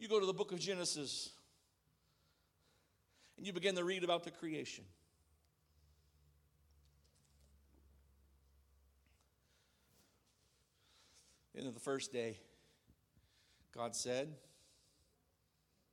You 0.00 0.08
go 0.08 0.18
to 0.18 0.26
the 0.26 0.32
book 0.32 0.50
of 0.50 0.58
Genesis 0.58 1.30
and 3.36 3.46
you 3.46 3.52
begin 3.52 3.76
to 3.76 3.84
read 3.84 4.02
about 4.02 4.24
the 4.24 4.30
creation. 4.32 4.84
And 11.54 11.74
the 11.74 11.80
first 11.80 12.12
day, 12.12 12.38
God 13.74 13.94
said, 13.94 14.34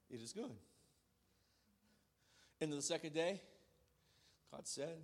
it 0.09 0.21
is 0.21 0.33
good. 0.33 0.55
And 2.61 2.71
the 2.71 2.81
second 2.81 3.13
day, 3.13 3.41
God 4.51 4.67
said, 4.67 4.97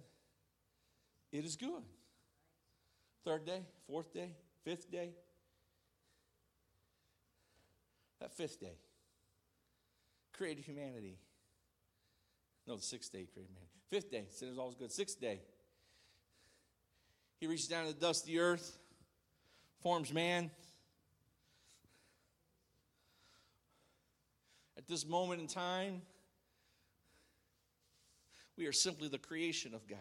It 1.32 1.46
is 1.46 1.56
good. 1.56 1.84
Third 3.24 3.46
day, 3.46 3.62
fourth 3.88 4.14
day, 4.14 4.32
fifth 4.64 4.92
day. 4.92 5.12
That 8.20 8.34
fifth 8.34 8.60
day 8.60 8.78
created 10.34 10.64
humanity. 10.64 11.18
No, 12.68 12.76
the 12.76 12.82
sixth 12.82 13.12
day 13.12 13.28
created 13.32 13.54
man. 13.54 13.64
Fifth 13.90 14.12
day 14.12 14.26
it 14.42 14.50
was 14.50 14.58
always 14.58 14.76
good. 14.76 14.92
Sixth 14.92 15.20
day, 15.20 15.40
he 17.40 17.48
reaches 17.48 17.68
down 17.68 17.86
to 17.86 17.94
the 17.94 18.00
dust 18.00 18.24
of 18.24 18.28
the 18.28 18.40
earth, 18.40 18.78
forms 19.82 20.14
man, 20.14 20.52
this 24.92 25.08
moment 25.08 25.42
in 25.42 25.48
time, 25.48 26.02
we 28.58 28.68
are 28.68 28.74
simply 28.74 29.08
the 29.08 29.18
creation 29.18 29.74
of 29.74 29.88
God. 29.88 29.98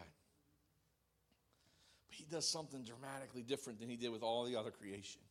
But 2.09 2.17
He 2.17 2.25
does 2.25 2.47
something 2.47 2.83
dramatically 2.83 3.43
different 3.43 3.79
than 3.79 3.89
He 3.89 3.97
did 3.97 4.11
with 4.11 4.23
all 4.23 4.45
the 4.45 4.57
other 4.57 4.73
creation. 4.73 5.23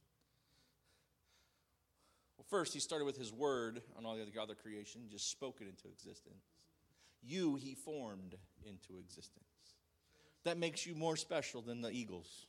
Well, 2.37 2.45
first, 2.49 2.73
He 2.73 2.79
started 2.79 3.05
with 3.05 3.17
His 3.17 3.33
word 3.33 3.81
on 3.97 4.05
all 4.05 4.15
the 4.15 4.41
other 4.41 4.55
creation, 4.55 5.01
just 5.11 5.29
spoke 5.29 5.57
it 5.59 5.67
into 5.67 5.89
existence. 5.89 6.45
You, 7.21 7.55
He 7.55 7.75
formed 7.75 8.35
into 8.65 8.97
existence. 8.97 9.43
That 10.45 10.57
makes 10.57 10.85
you 10.85 10.95
more 10.95 11.17
special 11.17 11.61
than 11.61 11.81
the 11.81 11.91
eagles 11.91 12.45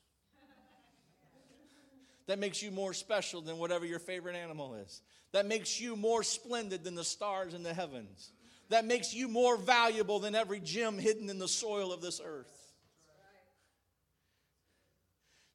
that 2.30 2.38
makes 2.38 2.62
you 2.62 2.70
more 2.70 2.94
special 2.94 3.40
than 3.40 3.58
whatever 3.58 3.84
your 3.84 3.98
favorite 3.98 4.36
animal 4.36 4.74
is. 4.74 5.02
That 5.32 5.46
makes 5.46 5.80
you 5.80 5.96
more 5.96 6.22
splendid 6.22 6.84
than 6.84 6.94
the 6.94 7.02
stars 7.02 7.54
in 7.54 7.64
the 7.64 7.74
heavens. 7.74 8.30
That 8.68 8.84
makes 8.84 9.12
you 9.12 9.26
more 9.26 9.56
valuable 9.56 10.20
than 10.20 10.36
every 10.36 10.60
gem 10.60 10.96
hidden 10.96 11.28
in 11.28 11.40
the 11.40 11.48
soil 11.48 11.92
of 11.92 12.00
this 12.00 12.20
earth. 12.24 12.72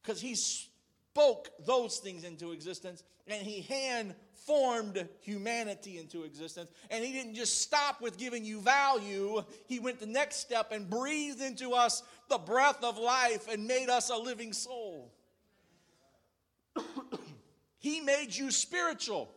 Because 0.04 0.20
he 0.20 0.36
spoke 0.36 1.50
those 1.66 2.00
things 2.00 2.26
into 2.26 2.52
existence 2.52 3.04
and 3.26 3.42
he 3.42 3.62
hand 3.62 4.14
formed 4.34 5.08
humanity 5.22 5.98
into 5.98 6.26
existence. 6.26 6.70
And 6.92 7.06
he 7.06 7.14
didn't 7.14 7.36
just 7.36 7.62
stop 7.62 8.02
with 8.02 8.18
giving 8.18 8.44
you 8.44 8.60
value, 8.60 9.42
he 9.68 9.80
went 9.80 10.02
the 10.02 10.08
next 10.08 10.42
step 10.42 10.74
and 10.74 10.90
breathed 10.90 11.42
into 11.42 11.72
us 11.72 12.04
the 12.30 12.38
breath 12.38 12.84
of 12.84 12.98
life 12.98 13.48
and 13.50 13.66
made 13.66 13.88
us 13.88 14.10
a 14.10 14.18
living 14.18 14.52
soul. 14.52 15.14
He 17.86 18.02
made 18.02 18.36
you 18.36 18.50
spiritual. 18.50 19.32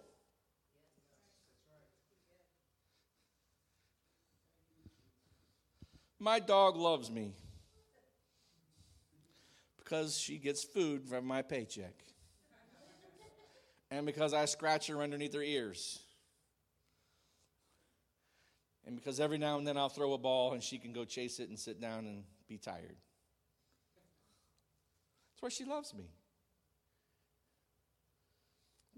My 6.18 6.38
dog 6.38 6.74
loves 6.74 7.10
me 7.10 7.34
because 9.76 10.18
she 10.18 10.38
gets 10.38 10.64
food 10.64 11.04
from 11.04 11.26
my 11.26 11.42
paycheck 11.42 11.92
and 13.90 14.06
because 14.06 14.32
I 14.32 14.46
scratch 14.46 14.86
her 14.86 15.02
underneath 15.02 15.34
her 15.34 15.42
ears. 15.42 15.98
And 18.86 18.96
because 18.96 19.20
every 19.20 19.36
now 19.36 19.58
and 19.58 19.66
then 19.66 19.76
I'll 19.76 19.90
throw 19.90 20.14
a 20.14 20.18
ball 20.18 20.54
and 20.54 20.62
she 20.62 20.78
can 20.78 20.94
go 20.94 21.04
chase 21.04 21.38
it 21.38 21.50
and 21.50 21.58
sit 21.58 21.82
down 21.82 22.06
and 22.06 22.24
be 22.48 22.56
tired. 22.56 22.96
That's 25.34 25.42
why 25.42 25.50
she 25.50 25.66
loves 25.66 25.92
me. 25.92 26.06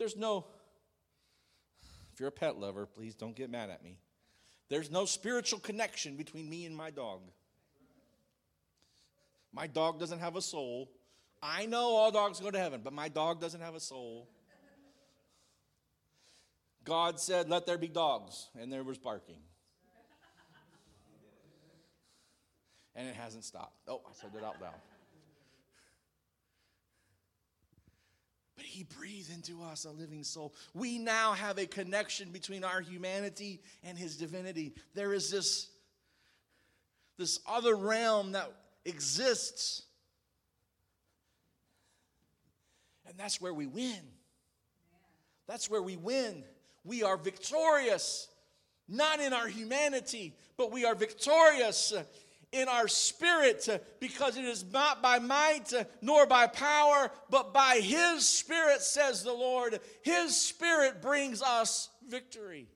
There's 0.01 0.17
no, 0.17 0.47
if 2.15 2.19
you're 2.19 2.31
a 2.31 2.33
pet 2.33 2.59
lover, 2.59 2.87
please 2.87 3.15
don't 3.15 3.37
get 3.37 3.51
mad 3.51 3.69
at 3.69 3.85
me. 3.85 3.99
There's 4.71 4.91
no 4.91 5.05
spiritual 5.05 5.59
connection 5.59 6.17
between 6.17 6.49
me 6.49 6.65
and 6.65 6.75
my 6.75 6.91
dog. 6.91 7.21
My 9.53 9.67
dog 9.67 10.01
doesn't 10.01 10.21
have 10.21 10.37
a 10.37 10.41
soul. 10.41 10.91
I 11.43 11.67
know 11.67 11.97
all 11.97 12.11
dogs 12.11 12.41
go 12.41 12.51
to 12.51 12.59
heaven, 12.59 12.81
but 12.83 12.95
my 12.95 13.11
dog 13.11 13.43
doesn't 13.43 13.61
have 13.61 13.75
a 13.75 13.81
soul. 13.81 14.27
God 16.83 17.21
said, 17.21 17.51
Let 17.51 17.67
there 17.67 17.77
be 17.77 17.89
dogs, 17.89 18.49
and 18.59 18.73
there 18.73 18.83
was 18.83 18.97
barking. 18.97 19.43
And 22.95 23.07
it 23.07 23.17
hasn't 23.17 23.45
stopped. 23.45 23.77
Oh, 23.87 24.01
I 24.09 24.15
said 24.15 24.31
it 24.35 24.43
out 24.43 24.63
loud. 24.63 24.81
But 28.61 28.67
he 28.67 28.83
breathed 28.83 29.33
into 29.33 29.63
us 29.63 29.87
a 29.87 29.91
living 29.91 30.23
soul. 30.23 30.53
We 30.75 30.99
now 30.99 31.33
have 31.33 31.57
a 31.57 31.65
connection 31.65 32.29
between 32.29 32.63
our 32.63 32.83
humanity 32.83 33.63
and 33.83 33.97
his 33.97 34.19
divinity. 34.19 34.75
There 34.93 35.15
is 35.15 35.31
this, 35.31 35.71
this 37.17 37.41
other 37.49 37.75
realm 37.75 38.33
that 38.33 38.53
exists. 38.85 39.85
And 43.09 43.17
that's 43.17 43.41
where 43.41 43.55
we 43.55 43.65
win. 43.65 44.03
That's 45.47 45.71
where 45.71 45.81
we 45.81 45.97
win. 45.97 46.45
We 46.85 47.03
are 47.03 47.17
victorious, 47.17 48.29
not 48.87 49.21
in 49.21 49.33
our 49.33 49.49
humanity, 49.49 50.37
but 50.59 50.71
we 50.71 50.85
are 50.85 50.95
victorious 50.95 51.95
in 52.53 52.69
our 52.69 52.89
spirit 52.89 53.69
because 54.01 54.37
it 54.37 54.45
is 54.45 54.65
not 54.73 55.03
by 55.03 55.19
might 55.19 55.73
uh, 55.73 55.85
nor 56.03 56.27
by 56.27 56.47
power, 56.47 57.11
but 57.29 57.55
by 57.55 57.81
His 57.83 58.29
Spirit, 58.29 58.81
says 58.81 59.23
the 59.23 59.33
Lord. 59.33 59.79
His 60.03 60.37
Spirit 60.37 61.01
brings 61.01 61.43
us 61.43 61.89
victory. 62.09 62.67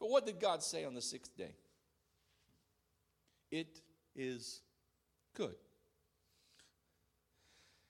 But 0.00 0.10
what 0.10 0.26
did 0.26 0.40
God 0.40 0.62
say 0.62 0.84
on 0.84 0.94
the 0.94 1.02
sixth 1.02 1.36
day? 1.36 1.54
It 3.50 3.80
is 4.14 4.60
good. 5.34 5.54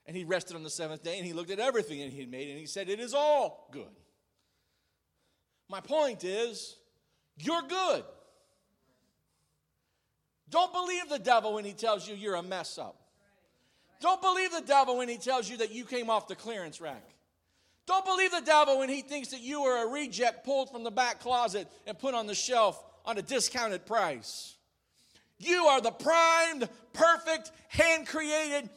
And 0.07 0.16
he 0.16 0.24
rested 0.24 0.57
on 0.57 0.62
the 0.62 0.70
seventh 0.70 1.03
day 1.03 1.18
and 1.18 1.27
he 1.27 1.35
looked 1.35 1.51
at 1.51 1.59
everything 1.59 2.01
that 2.01 2.11
he 2.11 2.20
had 2.20 2.31
made 2.31 2.48
and 2.48 2.59
he 2.59 2.66
said, 2.66 2.88
It 2.88 2.98
is 2.98 3.12
all 3.12 3.68
good. 3.72 3.85
My 5.68 5.81
point 5.81 6.24
is, 6.24 6.77
you're 7.37 7.62
good. 7.62 8.05
Don't 10.51 10.73
believe 10.73 11.09
the 11.09 11.19
devil 11.19 11.55
when 11.55 11.65
he 11.65 11.73
tells 11.73 12.09
you 12.09 12.15
you're 12.15 12.37
a 12.37 12.43
mess 12.43 12.79
up. 12.79 12.97
Don't 14.01 14.23
believe 14.23 14.53
the 14.53 14.63
devil 14.63 14.99
when 14.99 15.09
he 15.09 15.17
tells 15.17 15.51
you 15.51 15.59
that 15.59 15.73
you 15.73 15.85
came 15.85 16.09
off 16.09 16.29
the 16.29 16.37
clearance 16.37 16.81
rack. 16.81 17.05
Don't 17.87 18.05
believe 18.05 18.31
the 18.31 18.43
devil 18.43 18.79
when 18.79 18.89
he 18.89 19.01
thinks 19.01 19.29
that 19.29 19.41
you 19.41 19.63
are 19.63 19.87
a 19.87 19.91
reject 19.91 20.45
pulled 20.45 20.71
from 20.71 20.85
the 20.85 20.91
back 20.91 21.21
closet 21.21 21.67
and 21.87 21.99
put 21.99 22.15
on 22.15 22.27
the 22.27 22.35
shelf 22.35 22.83
on 23.05 23.19
a 23.19 23.23
discounted 23.23 23.87
price. 23.87 24.57
You 25.39 25.65
are 25.65 25.81
the 25.81 25.91
primed, 25.91 26.69
perfect, 26.93 27.51
hand 27.69 28.07
created, 28.07 28.69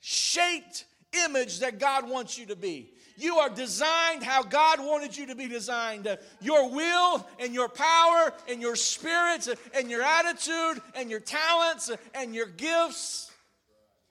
shaped 0.00 0.84
image 1.24 1.60
that 1.60 1.78
God 1.78 2.08
wants 2.08 2.38
you 2.38 2.46
to 2.46 2.56
be. 2.56 2.92
You 3.18 3.38
are 3.38 3.50
designed 3.50 4.22
how 4.22 4.44
God 4.44 4.78
wanted 4.78 5.16
you 5.16 5.26
to 5.26 5.34
be 5.34 5.48
designed. 5.48 6.06
Your 6.40 6.70
will 6.70 7.26
and 7.40 7.52
your 7.52 7.68
power 7.68 8.32
and 8.48 8.62
your 8.62 8.76
spirit 8.76 9.48
and 9.74 9.90
your 9.90 10.02
attitude 10.02 10.80
and 10.94 11.10
your 11.10 11.18
talents 11.18 11.90
and 12.14 12.32
your 12.32 12.46
gifts. 12.46 13.32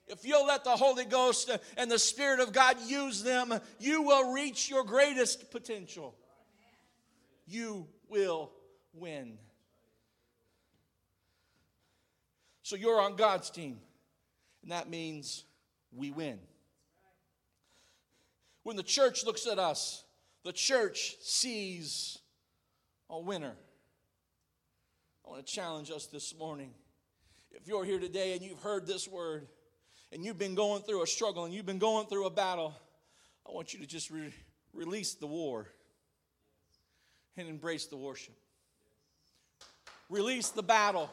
If 0.08 0.26
you'll 0.26 0.46
let 0.46 0.62
the 0.62 0.76
Holy 0.76 1.06
Ghost 1.06 1.50
and 1.78 1.90
the 1.90 1.98
Spirit 1.98 2.40
of 2.40 2.52
God 2.52 2.76
use 2.86 3.22
them, 3.22 3.58
you 3.78 4.02
will 4.02 4.34
reach 4.34 4.68
your 4.68 4.84
greatest 4.84 5.50
potential. 5.50 6.14
You 7.46 7.86
will 8.10 8.50
win. 8.92 9.38
So 12.62 12.76
you're 12.76 13.00
on 13.00 13.16
God's 13.16 13.48
team, 13.48 13.78
and 14.62 14.72
that 14.72 14.90
means 14.90 15.44
we 15.96 16.10
win. 16.10 16.38
When 18.62 18.76
the 18.76 18.82
church 18.82 19.24
looks 19.24 19.46
at 19.46 19.58
us, 19.58 20.04
the 20.44 20.52
church 20.52 21.16
sees 21.20 22.18
a 23.10 23.18
winner. 23.18 23.54
I 25.26 25.30
want 25.30 25.46
to 25.46 25.52
challenge 25.52 25.90
us 25.90 26.06
this 26.06 26.34
morning. 26.38 26.70
If 27.50 27.66
you're 27.66 27.84
here 27.84 27.98
today 27.98 28.34
and 28.34 28.42
you've 28.42 28.60
heard 28.60 28.86
this 28.86 29.08
word 29.08 29.46
and 30.12 30.24
you've 30.24 30.38
been 30.38 30.54
going 30.54 30.82
through 30.82 31.02
a 31.02 31.06
struggle 31.06 31.44
and 31.44 31.52
you've 31.52 31.66
been 31.66 31.78
going 31.78 32.06
through 32.06 32.26
a 32.26 32.30
battle, 32.30 32.74
I 33.46 33.52
want 33.52 33.72
you 33.72 33.80
to 33.80 33.86
just 33.86 34.10
re- 34.10 34.34
release 34.72 35.14
the 35.14 35.26
war 35.26 35.66
and 37.36 37.48
embrace 37.48 37.86
the 37.86 37.96
worship. 37.96 38.34
Release 40.08 40.48
the 40.50 40.62
battle 40.62 41.10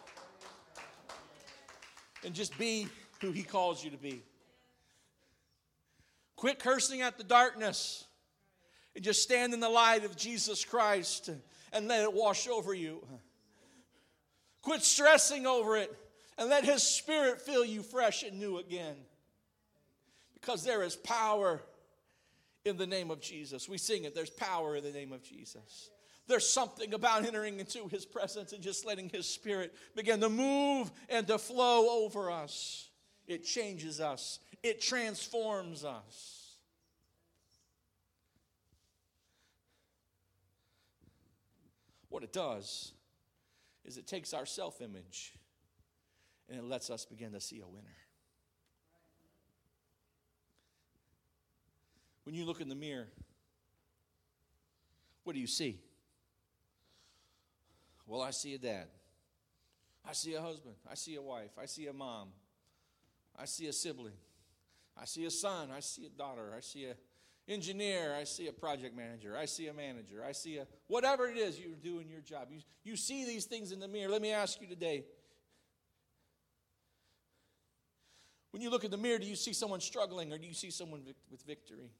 and 2.24 2.34
just 2.34 2.58
be 2.58 2.88
who 3.22 3.32
He 3.32 3.44
calls 3.44 3.84
you 3.84 3.92
to 3.92 3.98
be. 3.98 4.22
Quit 6.36 6.60
cursing 6.60 7.02
at 7.02 7.18
the 7.18 7.24
darkness 7.24 8.06
and 8.96 9.04
just 9.04 9.24
stand 9.24 9.54
in 9.54 9.60
the 9.60 9.70
light 9.70 10.04
of 10.04 10.16
Jesus 10.16 10.66
Christ 10.66 11.30
and 11.72 11.88
let 11.88 12.04
it 12.04 12.14
wash 12.14 12.48
over 12.48 12.74
you. 12.74 13.06
Quit 14.62 14.82
stressing 14.82 15.46
over 15.46 15.78
it 15.78 15.96
and 16.38 16.50
let 16.50 16.66
His 16.66 16.84
Spirit 16.84 17.42
fill 17.42 17.66
you 17.66 17.84
fresh 17.84 18.24
and 18.24 18.40
new 18.40 18.58
again. 18.58 18.96
Because 20.34 20.64
there 20.64 20.84
is 20.84 20.96
power 20.96 21.62
in 22.66 22.78
the 22.78 22.88
name 22.88 23.12
of 23.12 23.22
Jesus. 23.22 23.70
We 23.70 23.78
sing 23.78 24.04
it, 24.04 24.16
there's 24.16 24.30
power 24.30 24.76
in 24.76 24.84
the 24.84 24.92
name 24.92 25.12
of 25.12 25.24
Jesus. 25.24 25.90
There's 26.28 26.50
something 26.50 26.94
about 26.94 27.26
entering 27.26 27.60
into 27.60 27.88
His 27.88 28.06
presence 28.06 28.52
and 28.52 28.64
just 28.64 28.86
letting 28.86 29.10
His 29.10 29.28
Spirit 29.28 29.74
begin 29.96 30.20
to 30.22 30.30
move 30.30 30.92
and 31.10 31.28
to 31.28 31.38
flow 31.38 32.04
over 32.04 32.32
us. 32.32 32.90
It 33.28 33.44
changes 33.44 34.00
us, 34.00 34.40
it 34.66 34.82
transforms 34.82 35.86
us. 35.86 36.56
What 42.10 42.24
it 42.24 42.34
does 42.34 42.94
is 43.84 43.98
it 43.98 44.08
takes 44.08 44.34
our 44.34 44.48
self 44.48 44.82
image 44.82 45.34
and 46.50 46.58
it 46.58 46.64
lets 46.64 46.90
us 46.90 47.06
begin 47.06 47.32
to 47.34 47.40
see 47.40 47.60
a 47.60 47.68
winner. 47.68 47.96
When 52.24 52.34
you 52.34 52.44
look 52.44 52.60
in 52.60 52.68
the 52.68 52.76
mirror, 52.76 53.08
what 55.26 55.34
do 55.34 55.40
you 55.40 55.46
see? 55.46 55.80
Well, 58.08 58.22
I 58.24 58.32
see 58.32 58.56
a 58.56 58.58
dad. 58.58 58.88
I 60.04 60.14
see 60.14 60.34
a 60.34 60.42
husband. 60.42 60.74
I 60.90 60.96
see 60.96 61.14
a 61.16 61.22
wife. 61.22 61.52
I 61.62 61.68
see 61.68 61.86
a 61.86 61.94
mom. 61.94 62.30
I 63.38 63.46
see 63.46 63.68
a 63.68 63.74
sibling. 63.74 64.14
I 65.00 65.06
see 65.06 65.26
a 65.26 65.32
son. 65.32 65.70
I 65.76 65.80
see 65.80 66.06
a 66.06 66.10
daughter. 66.10 66.54
I 66.56 66.62
see 66.62 66.86
a 66.86 66.96
engineer. 67.48 68.16
I 68.20 68.24
see 68.24 68.48
a 68.48 68.54
project 68.54 68.96
manager. 68.96 69.38
I 69.38 69.46
see 69.46 69.68
a 69.68 69.74
manager. 69.74 70.24
I 70.28 70.32
see 70.32 70.58
a 70.58 70.68
whatever 70.88 71.28
it 71.28 71.38
is 71.38 71.60
you're 71.60 71.76
doing 71.76 72.10
your 72.10 72.22
job. 72.22 72.48
You, 72.50 72.60
you 72.84 72.96
see 72.96 73.26
these 73.26 73.46
things 73.46 73.72
in 73.72 73.80
the 73.80 73.88
mirror. 73.88 74.12
Let 74.12 74.22
me 74.22 74.32
ask 74.32 74.62
you 74.62 74.68
today. 74.68 75.06
When 78.52 78.62
you 78.62 78.70
look 78.70 78.86
in 78.86 78.92
the 78.92 78.98
mirror, 78.98 79.20
do 79.20 79.26
you 79.26 79.36
see 79.36 79.52
someone 79.52 79.82
struggling 79.82 80.32
or 80.32 80.38
do 80.38 80.48
you 80.48 80.54
see 80.54 80.72
someone 80.72 81.02
with 81.30 81.44
victory? 81.44 81.92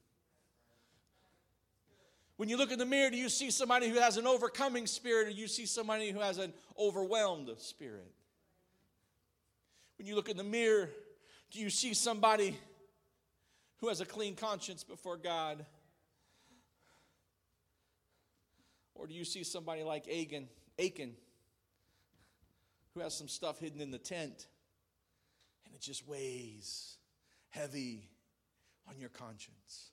When 2.38 2.48
you 2.48 2.56
look 2.56 2.72
in 2.72 2.78
the 2.78 2.86
mirror, 2.86 3.10
do 3.10 3.16
you 3.16 3.28
see 3.28 3.50
somebody 3.50 3.88
who 3.88 3.98
has 3.98 4.16
an 4.16 4.26
overcoming 4.26 4.86
spirit 4.86 5.28
or 5.28 5.30
you 5.30 5.48
see 5.48 5.66
somebody 5.66 6.10
who 6.10 6.20
has 6.20 6.38
an 6.38 6.52
overwhelmed 6.78 7.50
spirit? 7.58 8.10
When 9.98 10.06
you 10.06 10.14
look 10.14 10.28
in 10.28 10.36
the 10.36 10.44
mirror, 10.44 10.90
do 11.50 11.60
you 11.60 11.70
see 11.70 11.94
somebody 11.94 12.58
who 13.86 13.90
has 13.90 14.00
a 14.00 14.04
clean 14.04 14.34
conscience 14.34 14.82
before 14.82 15.16
God? 15.16 15.64
Or 18.96 19.06
do 19.06 19.14
you 19.14 19.24
see 19.24 19.44
somebody 19.44 19.84
like 19.84 20.08
Achan, 20.08 20.48
Achan, 20.76 21.14
who 22.92 22.98
has 22.98 23.14
some 23.14 23.28
stuff 23.28 23.60
hidden 23.60 23.80
in 23.80 23.92
the 23.92 23.98
tent 23.98 24.48
and 25.64 25.72
it 25.72 25.80
just 25.80 26.08
weighs 26.08 26.96
heavy 27.50 28.08
on 28.88 28.98
your 28.98 29.08
conscience. 29.08 29.90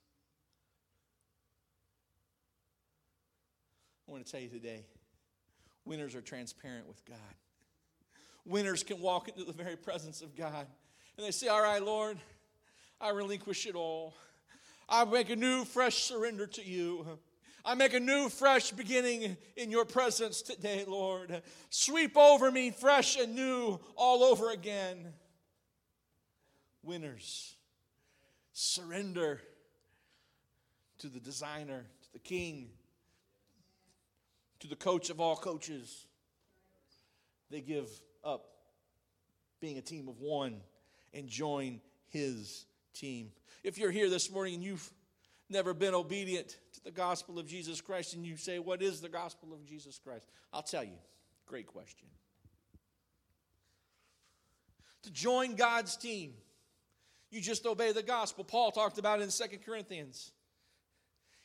I 4.08 4.10
want 4.10 4.26
to 4.26 4.32
tell 4.32 4.40
you 4.40 4.48
today 4.48 4.86
winners 5.84 6.16
are 6.16 6.20
transparent 6.20 6.88
with 6.88 7.04
God. 7.04 7.18
Winners 8.44 8.82
can 8.82 9.00
walk 9.00 9.28
into 9.28 9.44
the 9.44 9.52
very 9.52 9.76
presence 9.76 10.20
of 10.20 10.34
God 10.34 10.66
and 11.16 11.24
they 11.24 11.30
say, 11.30 11.46
All 11.46 11.62
right, 11.62 11.80
Lord, 11.80 12.18
I 13.00 13.10
relinquish 13.10 13.66
it 13.66 13.74
all. 13.74 14.14
I 14.88 15.04
make 15.04 15.30
a 15.30 15.36
new, 15.36 15.64
fresh 15.64 16.04
surrender 16.04 16.46
to 16.46 16.64
you. 16.64 17.18
I 17.64 17.74
make 17.74 17.94
a 17.94 18.00
new, 18.00 18.28
fresh 18.28 18.72
beginning 18.72 19.36
in 19.56 19.70
your 19.70 19.84
presence 19.84 20.42
today, 20.42 20.84
Lord. 20.86 21.42
Sweep 21.70 22.16
over 22.16 22.50
me 22.50 22.70
fresh 22.70 23.18
and 23.18 23.34
new 23.34 23.80
all 23.96 24.22
over 24.22 24.50
again. 24.50 25.12
Winners, 26.82 27.54
surrender 28.52 29.40
to 30.98 31.08
the 31.08 31.20
designer, 31.20 31.86
to 32.02 32.12
the 32.12 32.18
king, 32.18 32.68
to 34.60 34.68
the 34.68 34.76
coach 34.76 35.08
of 35.08 35.20
all 35.20 35.36
coaches. 35.36 36.06
They 37.50 37.62
give 37.62 37.88
up 38.22 38.44
being 39.60 39.78
a 39.78 39.82
team 39.82 40.08
of 40.08 40.20
one 40.20 40.60
and 41.14 41.28
join 41.28 41.80
his 42.08 42.66
team. 42.94 43.30
If 43.62 43.78
you're 43.78 43.90
here 43.90 44.08
this 44.08 44.30
morning 44.30 44.54
and 44.54 44.64
you've 44.64 44.90
never 45.50 45.74
been 45.74 45.94
obedient 45.94 46.48
to 46.74 46.84
the 46.84 46.90
gospel 46.90 47.38
of 47.38 47.46
Jesus 47.46 47.80
Christ 47.80 48.14
and 48.14 48.24
you 48.24 48.36
say, 48.36 48.58
What 48.58 48.82
is 48.82 49.00
the 49.00 49.08
gospel 49.08 49.52
of 49.52 49.64
Jesus 49.64 49.98
Christ? 50.02 50.26
I'll 50.52 50.62
tell 50.62 50.84
you. 50.84 50.98
Great 51.46 51.66
question. 51.66 52.08
To 55.02 55.12
join 55.12 55.54
God's 55.54 55.96
team, 55.96 56.32
you 57.30 57.40
just 57.40 57.66
obey 57.66 57.92
the 57.92 58.02
gospel. 58.02 58.44
Paul 58.44 58.70
talked 58.70 58.98
about 58.98 59.20
it 59.20 59.24
in 59.24 59.30
Second 59.30 59.60
Corinthians. 59.64 60.32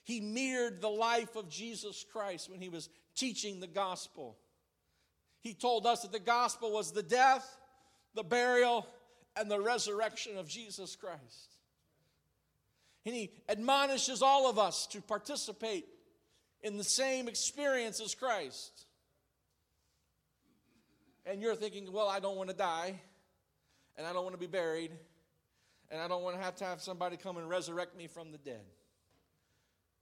He 0.03 0.21
mirrored 0.21 0.81
the 0.81 0.89
life 0.89 1.35
of 1.35 1.49
Jesus 1.49 2.05
Christ 2.11 2.49
when 2.49 2.61
he 2.61 2.69
was 2.69 2.89
teaching 3.15 3.59
the 3.59 3.67
gospel. 3.67 4.37
He 5.41 5.53
told 5.53 5.85
us 5.85 6.01
that 6.03 6.11
the 6.11 6.19
gospel 6.19 6.71
was 6.71 6.91
the 6.91 7.03
death, 7.03 7.57
the 8.15 8.23
burial, 8.23 8.87
and 9.39 9.49
the 9.49 9.59
resurrection 9.59 10.37
of 10.37 10.47
Jesus 10.47 10.95
Christ. 10.95 11.55
And 13.05 13.15
he 13.15 13.31
admonishes 13.47 14.21
all 14.21 14.49
of 14.49 14.59
us 14.59 14.85
to 14.87 15.01
participate 15.01 15.85
in 16.61 16.77
the 16.77 16.83
same 16.83 17.27
experience 17.27 18.01
as 18.01 18.13
Christ. 18.13 18.85
And 21.25 21.41
you're 21.41 21.55
thinking, 21.55 21.91
well, 21.91 22.09
I 22.09 22.19
don't 22.19 22.35
want 22.35 22.49
to 22.49 22.55
die, 22.55 22.99
and 23.97 24.05
I 24.05 24.13
don't 24.13 24.23
want 24.23 24.33
to 24.35 24.39
be 24.39 24.47
buried, 24.47 24.91
and 25.89 26.01
I 26.01 26.07
don't 26.07 26.23
want 26.23 26.35
to 26.35 26.41
have 26.41 26.55
to 26.57 26.65
have 26.65 26.81
somebody 26.81 27.17
come 27.17 27.37
and 27.37 27.47
resurrect 27.47 27.97
me 27.97 28.07
from 28.07 28.31
the 28.31 28.37
dead. 28.37 28.65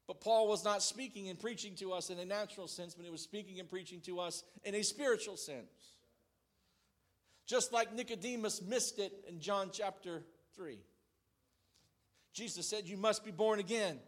But 0.08 0.22
Paul 0.22 0.48
was 0.48 0.64
not 0.64 0.82
speaking 0.82 1.30
and 1.30 1.38
preaching 1.38 1.76
to 1.76 1.92
us 1.92 2.10
in 2.10 2.18
a 2.18 2.26
natural 2.26 2.68
sense, 2.68 2.96
but 2.96 3.06
he 3.06 3.12
was 3.12 3.22
speaking 3.22 3.60
and 3.60 3.70
preaching 3.70 4.00
to 4.02 4.20
us 4.20 4.44
in 4.64 4.74
a 4.74 4.82
spiritual 4.82 5.38
sense. 5.38 5.97
Just 7.48 7.72
like 7.72 7.96
Nicodemus 7.96 8.62
missed 8.62 9.00
it 9.00 9.14
in 9.28 9.40
John 9.40 9.70
chapter 9.72 10.22
3. 10.56 10.78
Jesus 12.34 12.68
said, 12.68 12.88
You 12.88 12.98
must 12.98 13.24
be 13.24 13.32
born 13.32 13.60
again. 13.60 14.00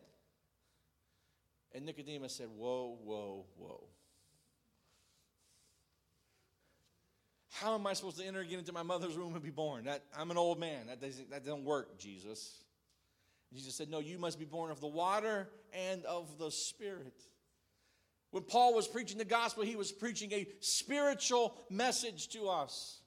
And 1.73 1.85
Nicodemus 1.85 2.35
said, 2.35 2.47
Whoa, 2.55 2.97
whoa, 3.01 3.45
whoa. 3.57 3.83
How 7.51 7.75
am 7.75 7.87
I 7.87 7.93
supposed 7.93 8.17
to 8.17 8.25
enter 8.25 8.41
again 8.41 8.59
into 8.59 8.71
my 8.73 8.83
mother's 8.83 9.17
womb 9.17 9.33
and 9.33 9.43
be 9.43 9.49
born? 9.49 9.85
That, 9.85 10.03
I'm 10.17 10.31
an 10.31 10.37
old 10.37 10.59
man. 10.59 10.87
That 10.87 11.01
doesn't, 11.01 11.31
that 11.31 11.45
doesn't 11.45 11.63
work, 11.63 11.97
Jesus. 11.97 12.63
Jesus 13.53 13.73
said, 13.73 13.89
No, 13.89 13.99
you 13.99 14.19
must 14.19 14.37
be 14.37 14.45
born 14.45 14.69
of 14.69 14.81
the 14.81 14.87
water 14.87 15.47
and 15.73 16.03
of 16.05 16.37
the 16.37 16.51
Spirit. 16.51 17.23
When 18.31 18.43
Paul 18.43 18.75
was 18.75 18.87
preaching 18.87 19.17
the 19.17 19.25
gospel, 19.25 19.63
he 19.63 19.75
was 19.75 19.91
preaching 19.91 20.31
a 20.33 20.45
spiritual 20.59 21.55
message 21.69 22.29
to 22.29 22.47
us. 22.47 22.98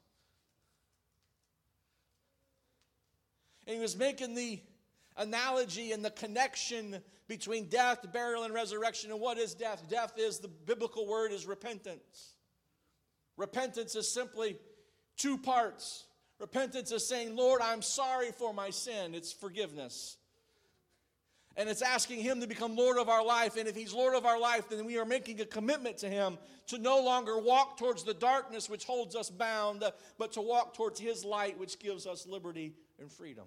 And 3.67 3.77
he 3.77 3.81
was 3.81 3.97
making 3.97 4.35
the 4.35 4.61
analogy 5.17 5.93
and 5.93 6.05
the 6.05 6.11
connection 6.11 7.01
between 7.29 7.69
death, 7.69 8.05
burial, 8.13 8.45
and 8.45 8.53
resurrection. 8.53 9.11
And 9.11 9.21
what 9.21 9.39
is 9.39 9.55
death? 9.55 9.85
Death 9.89 10.15
is 10.17 10.39
the 10.39 10.49
biblical 10.49 11.07
word 11.07 11.33
is 11.33 11.47
repentance. 11.47 12.35
Repentance 13.37 13.95
is 13.95 14.09
simply 14.09 14.57
two 15.17 15.39
parts. 15.39 16.05
Repentance 16.39 16.91
is 16.93 17.07
saying, 17.07 17.37
Lord, 17.37 17.61
I'm 17.63 17.83
sorry 17.83 18.33
for 18.33 18.53
my 18.53 18.71
sin. 18.71 19.15
It's 19.15 19.33
forgiveness. 19.33 20.17
And 21.57 21.69
it's 21.69 21.83
asking 21.83 22.21
Him 22.21 22.41
to 22.41 22.47
become 22.47 22.77
Lord 22.77 22.99
of 22.99 23.09
our 23.09 23.25
life. 23.25 23.57
And 23.57 23.69
if 23.69 23.77
He's 23.77 23.93
Lord 23.93 24.15
of 24.15 24.27
our 24.27 24.41
life, 24.41 24.69
then 24.69 24.85
we 24.85 24.99
are 24.99 25.05
making 25.05 25.41
a 25.41 25.45
commitment 25.45 25.99
to 25.99 26.09
Him 26.09 26.39
to 26.69 26.79
no 26.79 27.03
longer 27.03 27.39
walk 27.39 27.79
towards 27.79 28.05
the 28.05 28.15
darkness 28.15 28.69
which 28.69 28.85
holds 28.85 29.15
us 29.15 29.31
bound, 29.31 29.85
but 30.19 30.33
to 30.33 30.41
walk 30.41 30.75
towards 30.75 30.99
His 30.99 31.25
light 31.25 31.59
which 31.59 31.79
gives 31.79 32.07
us 32.07 32.27
liberty 32.27 32.75
and 32.99 33.11
freedom. 33.11 33.47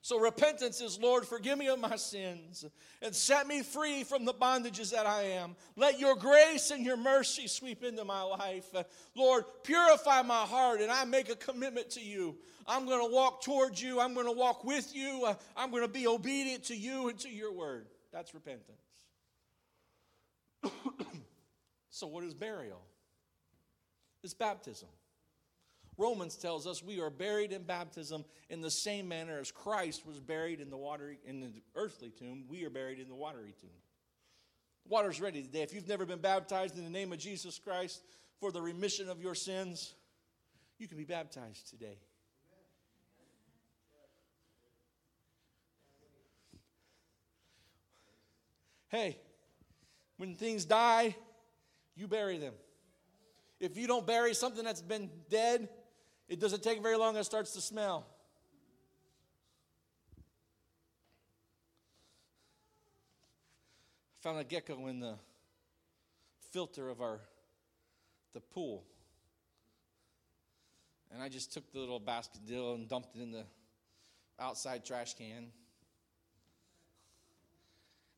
So 0.00 0.18
repentance 0.18 0.80
is, 0.80 0.98
Lord, 0.98 1.26
forgive 1.26 1.58
me 1.58 1.68
of 1.68 1.80
my 1.80 1.96
sins 1.96 2.64
and 3.02 3.14
set 3.14 3.46
me 3.46 3.62
free 3.62 4.04
from 4.04 4.24
the 4.24 4.32
bondages 4.32 4.92
that 4.92 5.06
I 5.06 5.22
am. 5.22 5.56
Let 5.76 5.98
your 5.98 6.14
grace 6.14 6.70
and 6.70 6.84
your 6.84 6.96
mercy 6.96 7.46
sweep 7.48 7.82
into 7.82 8.04
my 8.04 8.22
life. 8.22 8.72
Lord, 9.14 9.44
purify 9.64 10.22
my 10.22 10.44
heart 10.44 10.80
and 10.80 10.90
I 10.90 11.04
make 11.04 11.28
a 11.28 11.36
commitment 11.36 11.90
to 11.90 12.00
you. 12.00 12.36
I'm 12.66 12.86
going 12.86 13.06
to 13.06 13.12
walk 13.12 13.42
towards 13.42 13.82
you. 13.82 14.00
I'm 14.00 14.14
going 14.14 14.26
to 14.26 14.32
walk 14.32 14.64
with 14.64 14.94
you. 14.94 15.28
I'm 15.56 15.70
going 15.70 15.82
to 15.82 15.88
be 15.88 16.06
obedient 16.06 16.64
to 16.64 16.76
you 16.76 17.08
and 17.08 17.18
to 17.20 17.28
your 17.28 17.52
word. 17.52 17.86
That's 18.12 18.32
repentance. 18.34 18.78
so, 21.90 22.06
what 22.06 22.24
is 22.24 22.34
burial? 22.34 22.80
It's 24.22 24.34
baptism. 24.34 24.88
Romans 25.98 26.36
tells 26.36 26.66
us 26.66 26.82
we 26.82 27.00
are 27.00 27.10
buried 27.10 27.52
in 27.52 27.64
baptism 27.64 28.24
in 28.48 28.60
the 28.60 28.70
same 28.70 29.08
manner 29.08 29.38
as 29.40 29.50
Christ 29.50 30.06
was 30.06 30.20
buried 30.20 30.60
in 30.60 30.70
the 30.70 30.76
watery 30.76 31.18
in 31.26 31.40
the 31.40 31.50
earthly 31.74 32.10
tomb. 32.10 32.44
We 32.48 32.64
are 32.64 32.70
buried 32.70 33.00
in 33.00 33.08
the 33.08 33.16
watery 33.16 33.52
tomb. 33.60 33.70
Water's 34.88 35.20
ready 35.20 35.42
today. 35.42 35.62
If 35.62 35.74
you've 35.74 35.88
never 35.88 36.06
been 36.06 36.20
baptized 36.20 36.78
in 36.78 36.84
the 36.84 36.90
name 36.90 37.12
of 37.12 37.18
Jesus 37.18 37.58
Christ 37.58 38.00
for 38.40 38.52
the 38.52 38.62
remission 38.62 39.08
of 39.08 39.20
your 39.20 39.34
sins, 39.34 39.94
you 40.78 40.86
can 40.86 40.96
be 40.96 41.04
baptized 41.04 41.68
today. 41.68 41.98
Hey, 48.88 49.18
when 50.16 50.36
things 50.36 50.64
die, 50.64 51.14
you 51.96 52.06
bury 52.06 52.38
them. 52.38 52.54
If 53.60 53.76
you 53.76 53.88
don't 53.88 54.06
bury 54.06 54.32
something 54.32 54.64
that's 54.64 54.80
been 54.80 55.10
dead, 55.28 55.68
it 56.28 56.40
doesn't 56.40 56.62
take 56.62 56.82
very 56.82 56.96
long, 56.96 57.16
it 57.16 57.24
starts 57.24 57.52
to 57.52 57.60
smell. 57.60 58.06
I 64.14 64.22
found 64.22 64.38
a 64.38 64.44
gecko 64.44 64.86
in 64.88 65.00
the 65.00 65.14
filter 66.50 66.88
of 66.90 67.00
our 67.00 67.20
the 68.34 68.40
pool. 68.40 68.84
And 71.10 71.22
I 71.22 71.28
just 71.30 71.54
took 71.54 71.72
the 71.72 71.78
little 71.78 71.98
basket 71.98 72.44
deal 72.46 72.74
and 72.74 72.86
dumped 72.86 73.16
it 73.16 73.22
in 73.22 73.32
the 73.32 73.44
outside 74.38 74.84
trash 74.84 75.14
can. 75.14 75.50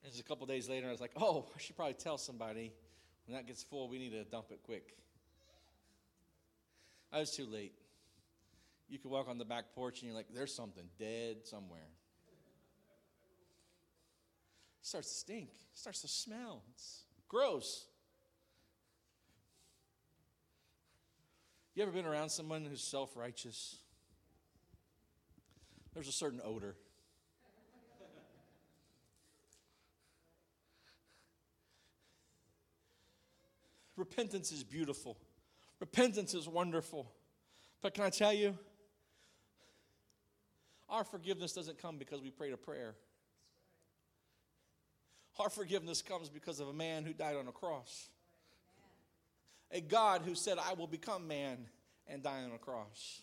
And 0.02 0.12
just 0.12 0.20
a 0.20 0.24
couple 0.24 0.46
days 0.46 0.68
later, 0.68 0.88
I 0.88 0.90
was 0.90 1.00
like, 1.00 1.12
oh, 1.16 1.46
I 1.54 1.60
should 1.60 1.76
probably 1.76 1.94
tell 1.94 2.18
somebody 2.18 2.72
when 3.26 3.36
that 3.36 3.46
gets 3.46 3.62
full, 3.62 3.88
we 3.88 3.98
need 3.98 4.10
to 4.10 4.24
dump 4.24 4.46
it 4.50 4.60
quick. 4.64 4.96
I 7.12 7.20
was 7.20 7.30
too 7.30 7.46
late 7.46 7.74
you 8.90 8.98
could 8.98 9.10
walk 9.10 9.28
on 9.28 9.38
the 9.38 9.44
back 9.44 9.72
porch 9.74 10.00
and 10.00 10.08
you're 10.08 10.16
like, 10.16 10.26
there's 10.34 10.54
something 10.54 10.84
dead 10.98 11.46
somewhere. 11.46 11.88
It 14.80 14.86
starts 14.86 15.08
to 15.08 15.14
stink, 15.14 15.50
it 15.72 15.78
starts 15.78 16.00
to 16.02 16.08
smell. 16.08 16.62
It's 16.72 17.04
gross. 17.28 17.86
You 21.74 21.84
ever 21.84 21.92
been 21.92 22.04
around 22.04 22.30
someone 22.30 22.64
who's 22.64 22.82
self 22.82 23.16
righteous? 23.16 23.76
There's 25.94 26.08
a 26.08 26.12
certain 26.12 26.40
odor. 26.44 26.74
Repentance 33.96 34.50
is 34.50 34.64
beautiful. 34.64 35.18
Repentance 35.78 36.34
is 36.34 36.48
wonderful. 36.48 37.12
But 37.82 37.94
can 37.94 38.04
I 38.04 38.10
tell 38.10 38.32
you, 38.32 38.56
our 40.90 41.04
forgiveness 41.04 41.52
doesn't 41.52 41.80
come 41.80 41.98
because 41.98 42.20
we 42.20 42.30
prayed 42.30 42.52
a 42.52 42.56
prayer. 42.56 42.94
Our 45.38 45.48
forgiveness 45.48 46.02
comes 46.02 46.28
because 46.28 46.60
of 46.60 46.68
a 46.68 46.72
man 46.72 47.04
who 47.04 47.12
died 47.12 47.36
on 47.36 47.48
a 47.48 47.52
cross. 47.52 48.08
A 49.70 49.80
God 49.80 50.22
who 50.24 50.34
said, 50.34 50.58
I 50.58 50.74
will 50.74 50.88
become 50.88 51.28
man 51.28 51.58
and 52.06 52.22
die 52.22 52.42
on 52.42 52.52
a 52.52 52.58
cross. 52.58 53.22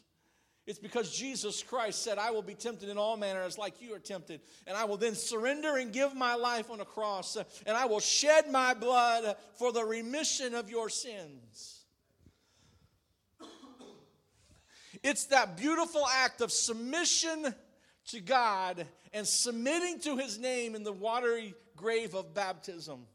It's 0.65 0.79
because 0.79 1.15
Jesus 1.15 1.63
Christ 1.63 2.03
said, 2.03 2.17
I 2.17 2.31
will 2.31 2.41
be 2.41 2.53
tempted 2.53 2.89
in 2.89 2.97
all 2.97 3.15
manners 3.15 3.57
like 3.57 3.81
you 3.81 3.93
are 3.95 3.99
tempted, 3.99 4.41
and 4.65 4.75
I 4.75 4.83
will 4.83 4.97
then 4.97 5.15
surrender 5.15 5.77
and 5.77 5.93
give 5.93 6.13
my 6.13 6.35
life 6.35 6.69
on 6.69 6.81
a 6.81 6.85
cross, 6.85 7.37
and 7.65 7.77
I 7.77 7.85
will 7.85 8.01
shed 8.01 8.51
my 8.51 8.73
blood 8.73 9.37
for 9.53 9.71
the 9.71 9.85
remission 9.85 10.53
of 10.53 10.69
your 10.69 10.89
sins. 10.89 11.76
It's 15.03 15.25
that 15.25 15.57
beautiful 15.57 16.05
act 16.07 16.41
of 16.41 16.51
submission 16.51 17.53
to 18.07 18.19
God 18.21 18.85
and 19.13 19.27
submitting 19.27 19.99
to 20.01 20.17
his 20.17 20.39
name 20.39 20.75
in 20.75 20.83
the 20.83 20.93
watery 20.93 21.53
grave 21.75 22.15
of 22.15 22.33
baptism 22.33 23.05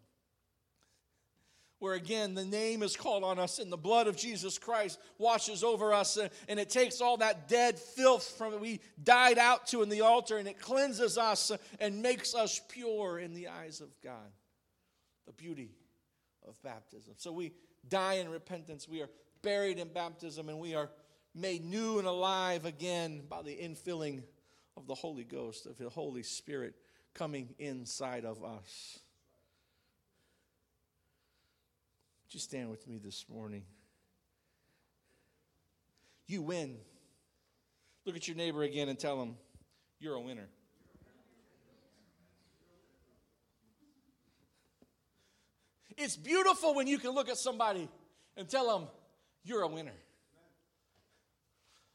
where 1.83 1.95
again 1.95 2.35
the 2.35 2.45
name 2.45 2.80
is 2.80 2.97
called 2.97 3.24
on 3.24 3.41
us 3.41 3.59
and 3.59 3.72
the 3.72 3.76
blood 3.76 4.07
of 4.07 4.16
Jesus 4.16 4.57
Christ 4.57 5.01
washes 5.18 5.64
over 5.64 5.93
us 5.93 6.16
and, 6.49 6.61
it 6.61 6.70
takes 6.70 7.01
all 7.01 7.16
that 7.16 7.49
dead 7.49 7.76
filth 7.76 8.37
from 8.39 8.61
we 8.61 8.78
died 9.03 9.37
out 9.37 9.66
to 9.66 9.83
in 9.83 9.89
the 9.89 10.03
altar 10.03 10.39
and 10.39 10.47
it 10.47 10.61
cleanses 10.61 11.18
us 11.18 11.51
and 11.80 12.01
makes 12.01 12.37
us 12.37 12.61
pure 12.68 13.18
in 13.18 13.35
the 13.35 13.49
eyes 13.49 13.80
of 13.80 13.89
God. 14.01 14.30
The 15.26 15.33
beauty 15.33 15.72
of 16.47 16.55
baptism. 16.62 17.14
So 17.16 17.33
we 17.33 17.51
die 17.89 18.14
in 18.14 18.28
repentance, 18.28 18.89
we 18.89 19.03
are 19.03 19.11
buried 19.43 19.80
in 19.80 19.89
baptism, 19.89 20.49
and 20.49 20.61
we 20.61 20.76
are 20.76 20.89
made 21.35 21.64
new 21.64 21.99
and 21.99 22.07
alive 22.07 22.64
again 22.64 23.22
by 23.28 23.43
the 23.43 23.57
infilling 23.57 24.22
of 24.76 24.87
the 24.87 24.95
Holy 24.95 25.24
Ghost, 25.24 25.66
of 25.66 25.78
the 25.78 25.89
Holy 25.89 26.22
Spirit 26.22 26.74
coming 27.14 27.55
inside 27.59 28.24
of 28.24 28.43
us. 28.43 28.99
Would 32.24 32.35
you 32.35 32.41
stand 32.41 32.70
with 32.70 32.87
me 32.89 32.99
this 32.99 33.26
morning? 33.28 33.64
You 36.26 36.43
win. 36.43 36.76
Look 38.07 38.16
at 38.16 38.26
your 38.26 38.37
neighbor 38.37 38.62
again 38.62 38.89
and 38.89 38.99
tell 38.99 39.20
him, 39.20 39.37
You're 39.99 40.14
a 40.14 40.20
winner. 40.20 40.49
It's 45.99 46.16
beautiful 46.16 46.74
when 46.74 46.87
you 46.87 46.99
can 46.99 47.11
look 47.11 47.28
at 47.28 47.37
somebody 47.37 47.89
and 48.37 48.49
tell 48.49 48.78
them, 48.78 48.89
You're 49.45 49.62
a 49.62 49.68
winner. 49.68 49.93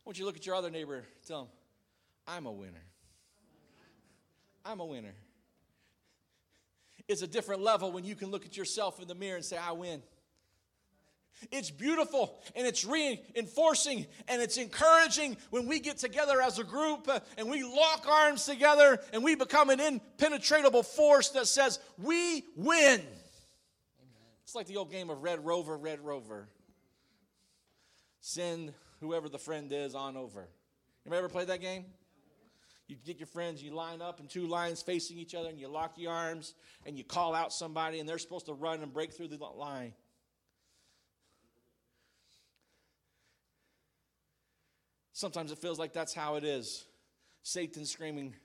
Want 0.07 0.17
you 0.17 0.23
to 0.23 0.27
look 0.27 0.37
at 0.37 0.45
your 0.45 0.55
other 0.55 0.69
neighbor 0.69 1.03
tell 1.27 1.39
them, 1.41 1.47
I'm 2.25 2.45
a 2.45 2.51
winner. 2.53 2.85
I'm 4.63 4.79
a 4.79 4.85
winner. 4.85 5.13
It's 7.09 7.21
a 7.23 7.27
different 7.27 7.61
level 7.61 7.91
when 7.91 8.05
you 8.05 8.15
can 8.15 8.31
look 8.31 8.45
at 8.45 8.55
yourself 8.55 9.01
in 9.01 9.09
the 9.09 9.15
mirror 9.15 9.35
and 9.35 9.43
say, 9.43 9.57
I 9.57 9.73
win. 9.73 10.01
It's 11.51 11.69
beautiful 11.69 12.39
and 12.55 12.65
it's 12.65 12.85
reinforcing 12.85 14.07
and 14.29 14.41
it's 14.41 14.55
encouraging 14.55 15.35
when 15.49 15.67
we 15.67 15.81
get 15.81 15.97
together 15.97 16.41
as 16.41 16.57
a 16.57 16.63
group 16.63 17.09
uh, 17.09 17.19
and 17.37 17.49
we 17.49 17.63
lock 17.63 18.07
arms 18.09 18.45
together 18.45 19.01
and 19.11 19.25
we 19.25 19.35
become 19.35 19.69
an 19.69 19.81
impenetrable 19.81 20.83
force 20.83 21.31
that 21.31 21.47
says, 21.47 21.79
We 22.01 22.45
win. 22.55 23.01
Amen. 23.01 23.07
It's 24.45 24.55
like 24.55 24.67
the 24.67 24.77
old 24.77 24.89
game 24.89 25.09
of 25.09 25.21
Red 25.21 25.43
Rover, 25.43 25.75
Red 25.75 25.99
Rover. 25.99 26.47
Send 28.21 28.73
whoever 28.99 29.29
the 29.29 29.37
friend 29.37 29.71
is 29.71 29.95
on 29.95 30.17
over. 30.17 30.47
You 31.05 31.13
ever 31.13 31.29
played 31.29 31.47
that 31.47 31.61
game? 31.61 31.85
You 32.87 32.95
get 33.05 33.17
your 33.17 33.27
friends, 33.27 33.61
you 33.61 33.73
line 33.73 34.01
up 34.01 34.19
in 34.19 34.27
two 34.27 34.47
lines 34.47 34.81
facing 34.81 35.17
each 35.17 35.35
other, 35.35 35.49
and 35.49 35.59
you 35.59 35.67
lock 35.67 35.93
your 35.97 36.13
arms 36.13 36.53
and 36.85 36.97
you 36.97 37.03
call 37.03 37.35
out 37.35 37.51
somebody, 37.51 37.99
and 37.99 38.07
they're 38.07 38.17
supposed 38.17 38.45
to 38.45 38.53
run 38.53 38.81
and 38.81 38.93
break 38.93 39.13
through 39.13 39.27
the 39.27 39.37
line. 39.37 39.93
Sometimes 45.11 45.51
it 45.51 45.57
feels 45.57 45.79
like 45.79 45.93
that's 45.93 46.13
how 46.13 46.35
it 46.35 46.43
is. 46.43 46.85
Satan 47.41 47.85
screaming, 47.85 48.35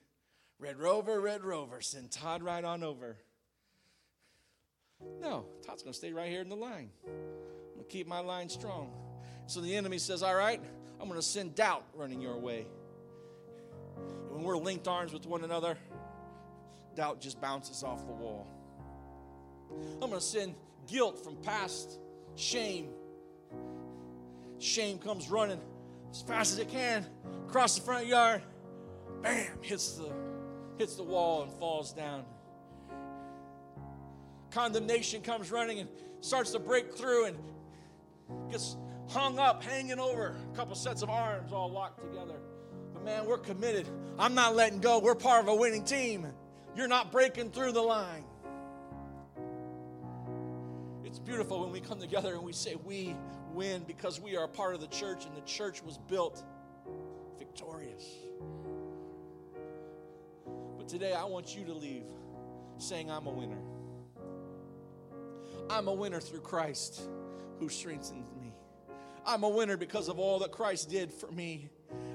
Red 0.59 0.79
Rover, 0.79 1.21
Red 1.21 1.45
Rover, 1.45 1.81
send 1.81 2.11
Todd 2.11 2.43
right 2.43 2.65
on 2.65 2.83
over. 2.83 3.19
No, 5.21 5.45
Todd's 5.67 5.83
going 5.83 5.93
to 5.93 5.99
stay 5.99 6.13
right 6.13 6.31
here 6.31 6.41
in 6.41 6.49
the 6.49 6.57
line. 6.57 6.91
I'm 7.05 7.75
going 7.75 7.85
to 7.87 7.93
keep 7.93 8.07
my 8.07 8.21
line 8.21 8.49
strong. 8.49 8.91
So 9.53 9.61
the 9.61 9.77
enemy 9.77 9.99
says, 9.99 10.23
All 10.23 10.35
right, 10.35 10.63
I'm 10.99 11.09
going 11.09 11.21
to 11.21 11.27
send 11.27 11.55
doubt 11.55 11.85
running 11.93 12.23
your 12.23 12.39
way. 12.39 12.67
And 13.99 14.37
when 14.37 14.45
we're 14.45 14.57
linked 14.57 14.89
arms 14.89 15.13
with 15.13 15.27
one 15.27 15.45
another, 15.45 15.77
doubt 16.97 17.21
just 17.21 17.39
bounces 17.39 17.83
off 17.83 18.07
the 18.07 18.15
wall. 18.15 18.49
I'm 20.01 20.09
going 20.09 20.13
to 20.13 20.23
send 20.23 20.55
guilt 20.87 21.23
from 21.23 21.37
past 21.37 21.99
shame. 22.35 22.95
Shame 24.59 24.97
comes 24.97 25.29
running 25.29 25.61
as 26.11 26.23
fast 26.23 26.55
as 26.55 26.59
it 26.59 26.71
can 26.71 27.05
across 27.47 27.75
the 27.79 27.83
front 27.83 28.07
yard. 28.07 28.41
Bam! 29.21 29.49
Hits 29.61 29.97
the 29.97 30.15
hits 30.79 30.97
the 30.97 31.03
wall 31.03 31.43
and 31.43 31.53
falls 31.53 31.93
down. 31.93 32.25
Condemnation 34.51 35.21
comes 35.21 35.51
running 35.51 35.81
and 35.81 35.91
starts 36.23 36.53
to 36.53 36.59
break 36.59 36.97
through 36.97 37.27
and 37.27 37.37
gets 38.51 38.79
hung 39.13 39.39
up, 39.39 39.63
hanging 39.63 39.99
over 39.99 40.37
a 40.53 40.57
couple 40.57 40.75
sets 40.75 41.03
of 41.03 41.11
arms 41.11 41.53
all 41.53 41.71
locked 41.71 42.01
together. 42.01 42.41
But 42.95 43.05
man, 43.05 43.27
we're 43.27 43.39
committed. 43.39 43.87
I'm 44.19 44.35
not 44.35 44.57
letting 44.57 44.81
go. 44.81 44.99
We're 44.99 45.15
part 45.15 45.43
of 45.43 45.49
a 45.49 45.55
winning 45.55 45.85
team. 45.85 46.27
You're 46.75 46.89
not 46.89 47.13
breaking 47.13 47.51
through 47.51 47.73
the 47.73 47.83
line. 47.83 48.25
It's 51.05 51.19
beautiful 51.19 51.61
when 51.61 51.73
we 51.73 51.81
come 51.81 52.01
together 52.01 52.33
and 52.33 52.43
we 52.43 52.53
say, 52.53 52.77
We 52.83 53.15
win 53.53 53.85
because 53.87 54.19
we 54.19 54.37
are 54.37 54.45
a 54.45 54.49
part 54.49 54.75
of 54.75 54.81
the 54.81 54.87
church 54.87 55.27
and 55.27 55.37
the 55.37 55.43
church 55.43 55.83
was 55.83 55.99
built 55.99 56.43
victorious. 57.39 58.05
But 60.79 60.89
today 60.89 61.13
I 61.13 61.25
want 61.25 61.55
you 61.55 61.65
to 61.67 61.75
leave 61.75 62.07
saying, 62.79 63.11
I'm 63.11 63.27
a 63.27 63.31
winner. 63.31 63.61
I'm 65.69 65.87
a 65.89 65.93
winner 65.93 66.21
through 66.21 66.41
Christ 66.41 67.03
who 67.59 67.69
strengthens 67.69 68.31
me. 68.41 68.42
I'm 69.27 69.43
a 69.43 69.49
winner 69.49 69.77
because 69.77 70.09
of 70.09 70.19
all 70.19 70.41
that 70.41 70.53
Christ 70.53 70.91
did 70.91 71.13
for 71.13 71.31
me. 71.31 71.69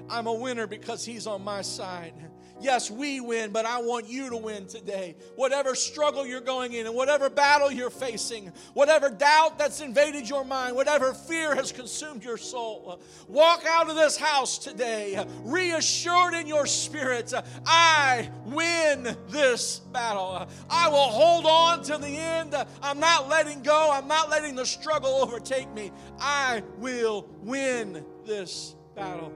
I'm 0.10 0.28
a 0.28 0.34
winner 0.34 0.68
because 0.68 1.06
He's 1.06 1.28
on 1.28 1.44
my 1.44 1.62
side. 1.62 2.14
Yes, 2.60 2.90
we 2.90 3.20
win, 3.20 3.52
but 3.52 3.66
I 3.66 3.82
want 3.82 4.10
you 4.10 4.30
to 4.32 4.38
win 4.38 4.66
today. 4.66 5.16
Whatever 5.36 5.76
struggle 5.76 6.26
you're 6.26 6.42
going 6.42 6.74
in 6.74 6.88
and 6.88 6.96
whatever 6.96 7.30
battle 7.30 7.72
you're 7.72 7.92
facing, 7.92 8.52
whatever 8.74 9.10
doubt 9.10 9.60
that's 9.60 9.80
invaded 9.80 10.28
your 10.28 10.44
mind, 10.44 10.76
whatever 10.76 11.14
fear 11.14 11.54
has 11.54 11.72
consumed 11.72 12.24
your 12.24 12.38
soul, 12.38 13.00
walk 13.28 13.64
out 13.68 13.90
of 13.90 13.96
this 13.96 14.18
house 14.18 14.58
today 14.58 15.24
reassured 15.44 16.34
in 16.34 16.48
your 16.48 16.66
spirit 16.66 17.34
I 17.66 18.30
win 18.46 19.16
this 19.30 19.80
battle. 19.80 20.48
I 20.70 20.90
will 20.90 20.98
hold 20.98 21.46
on 21.46 21.84
to 21.84 21.98
the 21.98 22.08
end. 22.08 22.56
I'm 22.82 23.00
not 23.00 23.30
letting 23.30 23.62
go, 23.62 23.92
I'm 23.92 24.08
not 24.08 24.30
letting 24.30 24.56
the 24.56 24.66
struggle 24.66 25.10
overtake 25.10 25.72
me. 25.74 25.92
I 26.20 26.64
will 26.78 27.30
win 27.44 28.04
this 28.26 28.76
battle. 28.96 29.34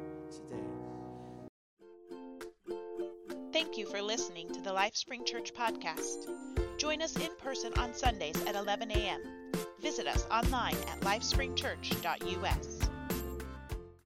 Thank 3.52 3.78
you 3.78 3.86
for 3.86 4.02
listening 4.02 4.48
to 4.54 4.62
the 4.62 4.70
LifeSpring 4.70 5.26
Church 5.26 5.54
podcast. 5.54 6.30
Join 6.78 7.02
us 7.02 7.18
in 7.18 7.30
person 7.38 7.74
on 7.78 7.94
Sundays 7.94 8.42
at 8.46 8.56
11 8.56 8.92
a.m. 8.92 9.22
Visit 9.82 10.08
us 10.08 10.26
online 10.32 10.78
at 10.88 11.02
lifespringchurch.us. 11.02 12.91